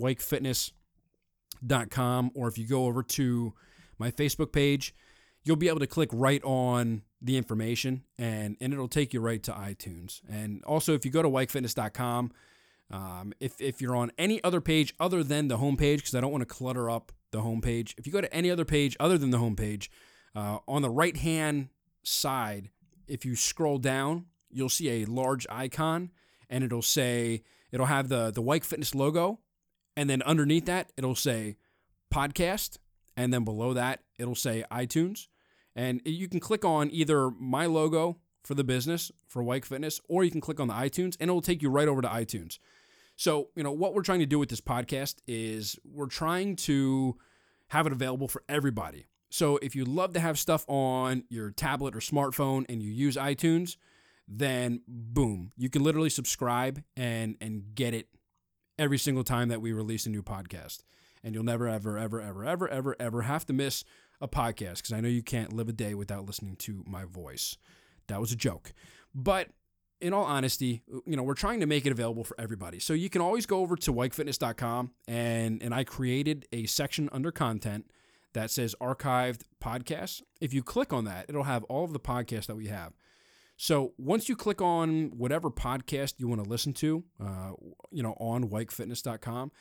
or 2.36 2.48
if 2.48 2.58
you 2.58 2.68
go 2.68 2.86
over 2.86 3.04
to 3.04 3.54
my 3.98 4.12
Facebook 4.12 4.52
page, 4.52 4.94
you'll 5.44 5.56
be 5.56 5.68
able 5.68 5.80
to 5.80 5.88
click 5.88 6.10
right 6.12 6.44
on 6.44 7.04
the 7.22 7.38
information 7.38 8.04
and, 8.18 8.58
and 8.60 8.74
it'll 8.74 8.88
take 8.88 9.14
you 9.14 9.22
right 9.22 9.42
to 9.44 9.52
iTunes. 9.52 10.22
And 10.30 10.64
also, 10.66 10.94
if 10.94 11.06
you 11.06 11.12
go 11.12 11.22
to 11.22 11.30
weikfitness.com, 11.30 12.32
um, 12.92 13.34
if, 13.40 13.60
if 13.60 13.82
you're 13.82 13.96
on 13.96 14.12
any 14.18 14.44
other 14.44 14.62
page 14.62 14.94
other 15.00 15.24
than 15.24 15.48
the 15.48 15.58
homepage, 15.58 15.98
because 15.98 16.16
I 16.16 16.22
don't 16.22 16.32
want 16.32 16.42
to 16.42 16.54
clutter 16.54 16.90
up 16.90 17.12
the 17.32 17.40
homepage, 17.40 17.94
if 17.98 18.06
you 18.06 18.14
go 18.14 18.22
to 18.22 18.34
any 18.34 18.52
other 18.52 18.66
page 18.66 18.96
other 19.00 19.18
than 19.18 19.32
the 19.32 19.40
homepage, 19.40 19.90
uh, 20.36 20.60
on 20.68 20.82
the 20.82 20.90
right 20.90 21.16
hand 21.18 21.70
side, 22.04 22.70
if 23.08 23.26
you 23.26 23.36
scroll 23.36 23.78
down, 23.78 24.26
you'll 24.52 24.70
see 24.70 25.02
a 25.02 25.06
large 25.06 25.48
icon 25.50 26.12
and 26.50 26.64
it'll 26.64 26.82
say, 26.82 27.44
it'll 27.72 27.88
have 27.88 28.10
the, 28.10 28.32
the 28.32 28.42
Weik 28.42 28.64
Fitness 28.64 28.94
logo 28.94 29.40
and 29.96 30.10
then 30.10 30.22
underneath 30.24 30.66
that, 30.66 30.92
it'll 30.98 31.16
say 31.16 31.58
podcast. 32.14 32.78
And 33.16 33.34
then 33.34 33.44
below 33.44 33.74
that, 33.74 34.02
it'll 34.18 34.36
say 34.36 34.64
iTunes. 34.72 35.28
And 35.76 36.02
you 36.06 36.28
can 36.28 36.40
click 36.40 36.66
on 36.66 36.90
either 36.92 37.30
my 37.32 37.66
logo 37.66 38.18
for 38.44 38.56
the 38.56 38.64
business 38.64 39.12
for 39.28 39.44
Weik 39.44 39.66
Fitness, 39.66 40.02
or 40.08 40.24
you 40.24 40.32
can 40.32 40.42
click 40.42 40.60
on 40.60 40.68
the 40.68 40.74
iTunes 40.74 41.16
and 41.20 41.30
it'll 41.30 41.42
take 41.42 41.62
you 41.62 41.70
right 41.70 41.88
over 41.88 42.02
to 42.02 42.08
iTunes. 42.08 42.60
So, 43.16 43.50
you 43.56 43.64
know, 43.64 43.72
what 43.72 43.94
we're 43.94 44.02
trying 44.02 44.20
to 44.20 44.26
do 44.26 44.40
with 44.40 44.50
this 44.50 44.62
podcast 44.62 45.16
is 45.28 45.80
we're 45.84 46.08
trying 46.08 46.56
to 46.58 47.18
have 47.68 47.86
it 47.86 47.94
available 47.94 48.28
for 48.28 48.44
everybody. 48.50 49.06
So, 49.30 49.58
if 49.58 49.76
you 49.76 49.86
love 49.86 50.14
to 50.14 50.20
have 50.20 50.38
stuff 50.38 50.66
on 50.68 51.24
your 51.30 51.52
tablet 51.52 51.96
or 51.96 52.00
smartphone 52.00 52.66
and 52.70 52.82
you 52.82 52.92
use 52.92 53.16
iTunes, 53.16 53.78
then 54.28 54.82
boom, 54.88 55.52
you 55.58 55.70
can 55.70 55.84
literally 55.84 56.10
subscribe 56.10 56.84
and 56.98 57.36
and 57.40 57.76
get 57.76 57.94
it 57.94 58.08
every 58.78 58.98
single 58.98 59.24
time 59.24 59.50
that 59.50 59.62
we 59.62 59.72
release 59.72 60.06
a 60.06 60.10
new 60.10 60.24
podcast. 60.24 60.84
And 61.24 61.34
you'll 61.34 61.44
never, 61.44 61.68
ever, 61.68 61.98
ever, 61.98 62.22
ever, 62.22 62.44
ever, 62.44 62.68
ever, 62.68 62.96
ever 63.00 63.22
have 63.22 63.46
to 63.46 63.54
miss 63.54 63.84
a 64.20 64.28
podcast 64.28 64.78
because 64.78 64.94
I 64.94 65.02
know 65.02 65.08
you 65.08 65.24
can't 65.24 65.54
live 65.54 65.70
a 65.70 65.74
day 65.74 65.94
without 65.94 66.26
listening 66.26 66.56
to 66.58 66.84
my 66.86 67.06
voice. 67.06 67.58
That 68.08 68.20
was 68.20 68.32
a 68.32 68.36
joke. 68.36 68.74
But 69.16 69.50
in 70.02 70.12
all 70.12 70.26
honesty, 70.26 70.82
you 71.06 71.16
know, 71.16 71.24
we're 71.24 71.34
trying 71.34 71.62
to 71.62 71.66
make 71.66 71.86
it 71.86 71.92
available 71.92 72.26
for 72.26 72.36
everybody. 72.40 72.80
So 72.80 72.94
you 72.94 73.10
can 73.10 73.22
always 73.22 73.46
go 73.46 73.62
over 73.62 73.78
to 73.78 73.94
weikfitness.com 73.94 74.92
and 75.08 75.64
and 75.64 75.74
I 75.74 75.86
created 75.86 76.46
a 76.52 76.66
section 76.66 77.10
under 77.14 77.32
content 77.32 77.90
that 78.34 78.52
says 78.52 78.76
archived 78.82 79.44
podcasts. 79.64 80.22
If 80.42 80.54
you 80.54 80.62
click 80.62 80.92
on 80.92 81.06
that, 81.06 81.26
it'll 81.30 81.44
have 81.44 81.64
all 81.66 81.86
of 81.86 81.94
the 81.94 82.00
podcasts 82.00 82.48
that 82.48 82.56
we 82.56 82.68
have. 82.68 82.94
So 83.56 83.94
once 83.98 84.30
you 84.30 84.36
click 84.36 84.62
on 84.62 85.12
whatever 85.16 85.50
podcast 85.50 86.16
you 86.18 86.28
want 86.28 86.44
to 86.44 86.50
listen 86.50 86.74
to, 86.74 87.04
uh, 87.24 87.52
you 87.92 88.04
know, 88.04 88.14
on 88.20 88.50
weikfitness.com, 88.50 89.52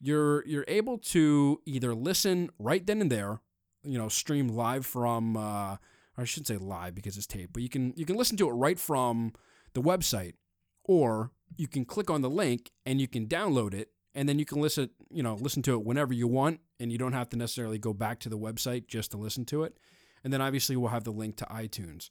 you're 0.00 0.46
you're 0.46 0.64
able 0.68 0.98
to 0.98 1.60
either 1.66 1.94
listen 1.94 2.50
right 2.58 2.84
then 2.84 3.00
and 3.00 3.10
there, 3.10 3.40
you 3.82 3.98
know, 3.98 4.08
stream 4.08 4.48
live 4.48 4.86
from 4.86 5.36
uh, 5.36 5.76
I 6.16 6.24
shouldn't 6.24 6.48
say 6.48 6.56
live 6.56 6.94
because 6.94 7.16
it's 7.16 7.26
taped, 7.26 7.52
but 7.52 7.62
you 7.62 7.68
can 7.68 7.92
you 7.96 8.04
can 8.04 8.16
listen 8.16 8.36
to 8.38 8.48
it 8.48 8.52
right 8.52 8.78
from 8.78 9.32
the 9.74 9.82
website, 9.82 10.34
or 10.84 11.30
you 11.56 11.68
can 11.68 11.84
click 11.84 12.10
on 12.10 12.22
the 12.22 12.30
link 12.30 12.70
and 12.84 13.00
you 13.00 13.08
can 13.08 13.26
download 13.26 13.74
it, 13.74 13.90
and 14.14 14.28
then 14.28 14.38
you 14.38 14.44
can 14.44 14.60
listen 14.60 14.90
you 15.10 15.22
know 15.22 15.34
listen 15.34 15.62
to 15.62 15.74
it 15.74 15.84
whenever 15.84 16.12
you 16.12 16.26
want, 16.28 16.60
and 16.80 16.92
you 16.92 16.98
don't 16.98 17.12
have 17.12 17.28
to 17.30 17.36
necessarily 17.36 17.78
go 17.78 17.92
back 17.92 18.18
to 18.20 18.28
the 18.28 18.38
website 18.38 18.86
just 18.86 19.10
to 19.12 19.16
listen 19.16 19.44
to 19.46 19.64
it. 19.64 19.76
And 20.24 20.32
then 20.32 20.40
obviously 20.40 20.76
we'll 20.76 20.90
have 20.90 21.04
the 21.04 21.10
link 21.10 21.36
to 21.38 21.44
iTunes. 21.46 22.10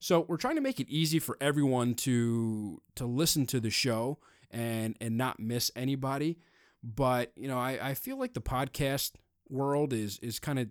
So 0.00 0.24
we're 0.28 0.36
trying 0.36 0.56
to 0.56 0.60
make 0.60 0.80
it 0.80 0.88
easy 0.88 1.18
for 1.18 1.36
everyone 1.40 1.94
to 1.96 2.80
to 2.96 3.04
listen 3.04 3.46
to 3.46 3.60
the 3.60 3.70
show 3.70 4.18
and 4.50 4.96
and 5.00 5.16
not 5.16 5.40
miss 5.40 5.70
anybody. 5.74 6.38
But 6.82 7.32
you 7.36 7.48
know, 7.48 7.58
I, 7.58 7.90
I 7.90 7.94
feel 7.94 8.18
like 8.18 8.34
the 8.34 8.40
podcast 8.40 9.12
world 9.48 9.92
is 9.92 10.18
is 10.20 10.38
kind 10.38 10.58
of 10.58 10.68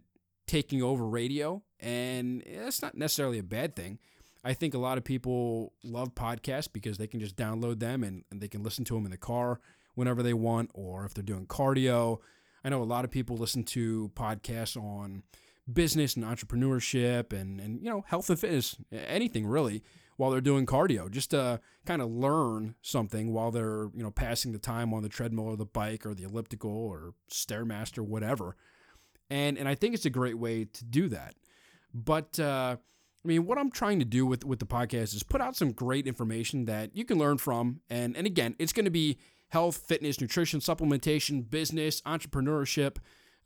taking 0.47 0.81
over 0.81 1.05
radio, 1.05 1.61
and 1.79 2.43
that's 2.47 2.81
not 2.81 2.97
necessarily 2.97 3.39
a 3.39 3.43
bad 3.43 3.75
thing. 3.75 3.99
I 4.43 4.53
think 4.53 4.73
a 4.73 4.77
lot 4.77 4.97
of 4.97 5.03
people 5.03 5.73
love 5.83 6.15
podcasts 6.15 6.71
because 6.71 6.97
they 6.97 7.07
can 7.07 7.19
just 7.19 7.35
download 7.35 7.79
them 7.79 8.03
and, 8.03 8.23
and 8.31 8.39
they 8.39 8.47
can 8.47 8.63
listen 8.63 8.85
to 8.85 8.93
them 8.93 9.03
in 9.03 9.11
the 9.11 9.17
car 9.17 9.59
whenever 9.95 10.23
they 10.23 10.33
want, 10.33 10.71
or 10.73 11.05
if 11.05 11.13
they're 11.13 11.23
doing 11.23 11.47
cardio. 11.47 12.19
I 12.63 12.69
know 12.69 12.81
a 12.81 12.85
lot 12.85 13.03
of 13.03 13.11
people 13.11 13.35
listen 13.35 13.63
to 13.65 14.09
podcasts 14.15 14.77
on 14.77 15.23
business 15.71 16.15
and 16.15 16.23
entrepreneurship 16.23 17.33
and, 17.33 17.59
and 17.59 17.81
you 17.81 17.89
know 17.89 18.03
health 18.07 18.29
and 18.29 18.39
fitness 18.39 18.77
anything 18.91 19.45
really 19.45 19.83
while 20.17 20.31
they're 20.31 20.41
doing 20.41 20.65
cardio 20.65 21.09
just 21.09 21.31
to 21.31 21.59
kind 21.85 22.01
of 22.01 22.09
learn 22.09 22.75
something 22.81 23.33
while 23.33 23.51
they're 23.51 23.89
you 23.93 24.03
know 24.03 24.11
passing 24.11 24.51
the 24.51 24.59
time 24.59 24.93
on 24.93 25.03
the 25.03 25.09
treadmill 25.09 25.45
or 25.45 25.57
the 25.57 25.65
bike 25.65 26.05
or 26.05 26.13
the 26.13 26.23
elliptical 26.23 26.71
or 26.71 27.13
stairmaster 27.31 27.99
whatever. 27.99 28.55
And 29.29 29.57
and 29.57 29.67
i 29.69 29.75
think 29.75 29.93
it's 29.93 30.05
a 30.05 30.09
great 30.09 30.37
way 30.37 30.65
to 30.65 30.83
do 30.83 31.07
that. 31.09 31.35
But 31.93 32.39
uh, 32.39 32.77
i 33.23 33.27
mean 33.27 33.45
what 33.45 33.57
i'm 33.57 33.71
trying 33.71 33.99
to 33.99 34.05
do 34.05 34.25
with 34.25 34.43
with 34.43 34.59
the 34.59 34.65
podcast 34.65 35.15
is 35.15 35.23
put 35.23 35.41
out 35.41 35.55
some 35.55 35.71
great 35.71 36.07
information 36.07 36.65
that 36.65 36.95
you 36.95 37.05
can 37.05 37.17
learn 37.17 37.37
from. 37.37 37.81
And 37.89 38.17
and 38.17 38.25
again 38.25 38.55
it's 38.57 38.73
going 38.73 38.85
to 38.85 38.91
be 38.91 39.17
health 39.49 39.77
fitness 39.77 40.19
nutrition 40.19 40.59
supplementation 40.59 41.49
business 41.49 42.01
entrepreneurship 42.01 42.97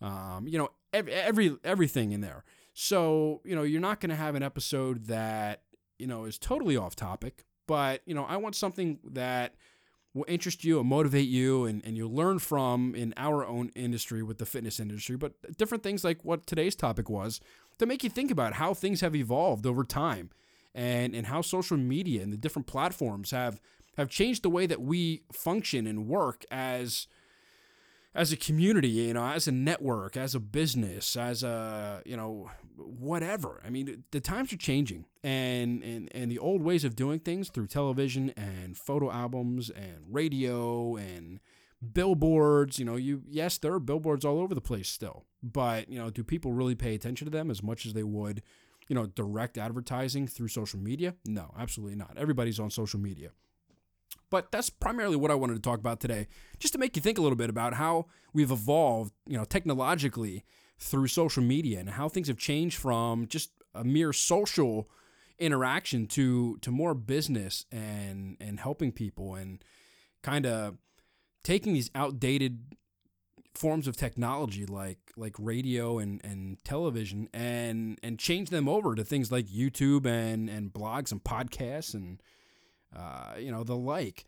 um, 0.02 0.48
you 0.48 0.58
know 0.58 0.70
every, 0.94 1.14
every 1.14 1.58
everything 1.64 2.12
in 2.12 2.22
there. 2.22 2.44
So 2.74 3.42
you 3.46 3.56
know 3.56 3.64
you're 3.64 3.82
not 3.82 4.00
going 4.00 4.10
to 4.10 4.16
have 4.16 4.36
an 4.36 4.44
episode 4.44 5.06
that 5.06 5.64
you 6.00 6.08
know 6.08 6.26
is 6.26 6.38
totally 6.38 6.78
off 6.78 6.96
topic, 6.96 7.46
but 7.68 8.02
you 8.06 8.16
know 8.16 8.24
I 8.26 8.38
want 8.38 8.56
something 8.56 9.00
that 9.12 9.56
will 10.14 10.26
interest 10.28 10.64
you 10.64 10.80
and 10.80 10.90
motivate 10.90 11.28
you 11.28 11.66
and, 11.66 11.82
and 11.86 11.96
you'll 11.96 12.14
learn 12.14 12.38
from 12.38 12.94
in 12.96 13.14
our 13.16 13.46
own 13.46 13.72
industry 13.76 14.22
with 14.22 14.38
the 14.40 14.46
fitness 14.46 14.80
industry, 14.80 15.16
but 15.16 15.34
different 15.58 15.84
things 15.84 16.04
like 16.04 16.24
what 16.26 16.46
today's 16.46 16.76
topic 16.76 17.10
was 17.10 17.40
to 17.80 17.86
make 17.86 18.04
you 18.04 18.10
think 18.10 18.30
about 18.30 18.54
how 18.54 18.74
things 18.74 19.02
have 19.02 19.16
evolved 19.16 19.66
over 19.66 19.84
time 19.84 20.30
and, 20.76 21.16
and 21.16 21.28
how 21.28 21.42
social 21.42 21.78
media 21.78 22.22
and 22.22 22.34
the 22.34 22.38
different 22.38 22.68
platforms 22.68 23.32
have 23.32 23.62
have 23.98 24.10
changed 24.10 24.42
the 24.42 24.50
way 24.50 24.66
that 24.66 24.82
we 24.82 25.22
function 25.34 25.86
and 25.86 26.08
work 26.08 26.46
as 26.50 27.08
as 28.13 28.32
a 28.32 28.38
community, 28.38 28.89
you 28.89 29.13
know, 29.13 29.26
as 29.26 29.47
a 29.47 29.52
network, 29.52 30.17
as 30.17 30.36
a 30.36 30.39
business, 30.39 31.15
as 31.15 31.43
a, 31.43 32.02
you 32.06 32.17
know, 32.17 32.50
whatever. 32.76 33.62
I 33.65 33.69
mean, 33.69 34.04
the 34.12 34.19
times 34.19 34.52
are 34.52 34.58
changing 34.58 35.06
and, 35.24 35.82
and, 35.84 36.10
and 36.13 36.32
the 36.32 36.39
old 36.39 36.62
ways 36.62 36.84
of 36.84 36.95
doing 36.95 37.19
things 37.19 37.50
through 37.50 37.67
television 37.67 38.32
and 38.32 38.78
photo 38.78 39.12
albums 39.12 39.69
and 39.69 39.97
radio 40.10 40.97
and 40.97 41.39
billboards, 41.93 42.78
you 42.80 42.86
know, 42.86 42.95
you, 42.95 43.24
yes, 43.30 43.58
there 43.58 43.74
are 43.74 43.80
billboards 43.80 44.26
all 44.26 44.39
over 44.39 44.54
the 44.54 44.62
place 44.62 44.89
still, 44.89 45.26
but, 45.41 45.89
you 45.89 45.97
know, 45.97 46.10
do 46.10 46.24
people 46.24 46.52
really 46.54 46.76
pay 46.76 46.93
attention 46.93 47.26
to 47.26 47.32
them 47.32 47.50
as 47.50 47.63
much 47.63 47.86
as 47.86 47.93
they 47.93 48.04
would, 48.04 48.43
you 48.88 48.95
know, 48.95 49.06
direct 49.06 49.58
advertising 49.58 50.28
through 50.28 50.50
social 50.50 50.80
media? 50.80 51.15
No, 51.26 51.54
absolutely 51.58 51.95
not. 51.95 52.17
Everybody's 52.17 52.60
on 52.60 52.69
social 52.69 53.00
media. 53.00 53.32
But 54.30 54.52
that's 54.52 54.69
primarily 54.69 55.17
what 55.17 55.32
I 55.32 55.36
wanted 55.36 55.56
to 55.56 55.62
talk 55.62 55.80
about 55.80 56.00
today, 56.00 56.28
just 56.60 56.74
to 56.74 56.80
make 56.80 56.95
you 56.95 57.02
think 57.02 57.17
a 57.17 57.21
little 57.21 57.36
bit 57.36 57.50
about 57.50 57.74
how 57.74 58.06
we've 58.34 58.52
evolved, 58.52 59.13
you 59.28 59.38
know, 59.38 59.43
technologically 59.43 60.45
through 60.80 61.08
social 61.08 61.43
media 61.43 61.80
and 61.80 61.91
how 61.91 62.10
things 62.10 62.28
have 62.28 62.38
changed 62.38 62.78
from 62.78 63.28
just 63.28 63.52
a 63.76 63.84
mere 63.84 64.13
social 64.13 64.89
interaction 65.38 66.06
to 66.06 66.58
to 66.62 66.71
more 66.71 66.93
business 66.93 67.65
and 67.71 68.38
and 68.39 68.60
helping 68.60 68.91
people 68.91 69.36
and 69.36 69.63
kind 70.21 70.45
of 70.45 70.78
taking 71.43 71.74
these 71.74 71.89
outdated 71.95 72.76
forms 73.54 73.88
of 73.88 73.97
technology 73.97 74.65
like 74.65 75.12
like 75.17 75.36
radio 75.38 76.00
and, 76.00 76.21
and 76.24 76.63
television 76.63 77.28
and 77.34 78.00
and 78.02 78.19
change 78.19 78.50
them 78.50 78.69
over 78.69 78.95
to 78.95 79.04
things 79.04 79.32
like 79.32 79.47
YouTube 79.47 80.06
and 80.06 80.50
and 80.50 80.71
blogs 80.71 81.12
and 81.12 81.24
podcasts 81.24 81.93
and 81.93 82.21
uh, 82.95 83.36
you 83.39 83.51
know, 83.51 83.63
the 83.63 83.75
like. 83.75 84.25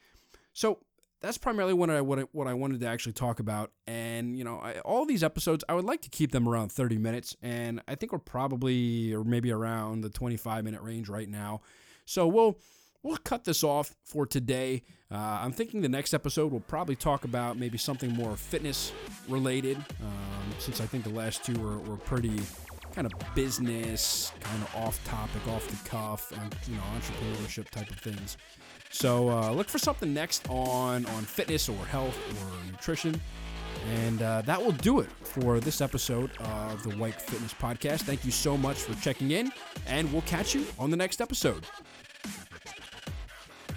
So 0.54 0.80
that's 1.24 1.38
primarily 1.38 1.74
what 1.74 1.90
I 1.90 2.02
what 2.02 2.48
I, 2.48 2.54
wanted 2.54 2.82
to 2.82 2.88
actually 2.88 3.14
talk 3.14 3.40
about. 3.40 3.72
And 3.88 4.38
you 4.38 4.44
know, 4.44 4.60
I, 4.60 4.80
all 4.80 5.06
these 5.06 5.24
episodes, 5.24 5.64
I 5.70 5.74
would 5.74 5.86
like 5.86 6.02
to 6.02 6.10
keep 6.10 6.32
them 6.32 6.48
around 6.48 6.72
30 6.72 6.98
minutes, 6.98 7.36
and 7.42 7.82
I 7.88 7.96
think 7.96 8.12
we're 8.12 8.20
probably 8.20 9.14
or 9.14 9.24
maybe 9.24 9.52
around 9.52 10.02
the 10.02 10.10
25 10.10 10.66
minute 10.66 10.82
range 10.82 11.08
right 11.08 11.30
now. 11.30 11.62
So 12.06 12.28
we'll 12.28 12.60
we'll 13.04 13.18
cut 13.18 13.46
this 13.46 13.64
off 13.64 13.96
for 14.04 14.26
today. 14.26 14.84
Uh, 15.10 15.40
I'm 15.42 15.54
thinking 15.54 15.82
the 15.82 15.90
next 15.90 16.14
episode 16.14 16.52
we'll 16.52 16.62
probably 16.62 16.96
talk 16.96 17.24
about 17.24 17.58
maybe 17.58 17.78
something 17.78 18.12
more 18.12 18.36
fitness 18.36 18.92
related, 19.30 19.78
um, 19.78 20.54
since 20.60 20.82
I 20.82 20.86
think 20.86 21.06
the 21.06 21.10
last 21.12 21.46
two 21.46 21.58
were, 21.60 21.78
were 21.80 21.98
pretty 21.98 22.42
kind 22.94 23.08
of 23.08 23.14
business, 23.36 24.32
kind 24.40 24.64
of 24.64 24.76
off 24.76 25.04
topic, 25.06 25.48
off 25.48 25.68
the 25.68 25.90
cuff, 25.90 26.32
and 26.32 26.56
you 26.68 26.76
know 26.76 26.82
entrepreneurship 26.98 27.70
type 27.70 27.90
of 27.90 27.98
things. 28.00 28.38
So 28.90 29.30
uh, 29.30 29.52
look 29.52 29.68
for 29.68 29.80
something 29.80 30.14
next 30.14 30.48
on 30.50 31.06
on 31.08 31.24
fitness 31.24 31.68
or 31.68 31.86
health 31.86 32.18
or 32.42 32.72
nutrition. 32.72 33.20
And 34.06 34.22
uh, 34.22 34.44
that 34.44 34.64
will 34.64 34.72
do 34.72 35.00
it 35.00 35.10
for 35.22 35.60
this 35.60 35.82
episode 35.82 36.32
of 36.40 36.84
the 36.84 36.92
Weik 36.92 37.16
Fitness 37.16 37.54
Podcast. 37.54 38.02
Thank 38.02 38.24
you 38.24 38.32
so 38.32 38.56
much 38.56 38.78
for 38.78 39.00
checking 39.02 39.32
in, 39.32 39.52
and 39.88 40.12
we'll 40.14 40.22
catch 40.22 40.56
you 40.56 40.66
on 40.80 40.90
the 40.90 40.98
next 40.98 41.20
episode. 41.20 41.66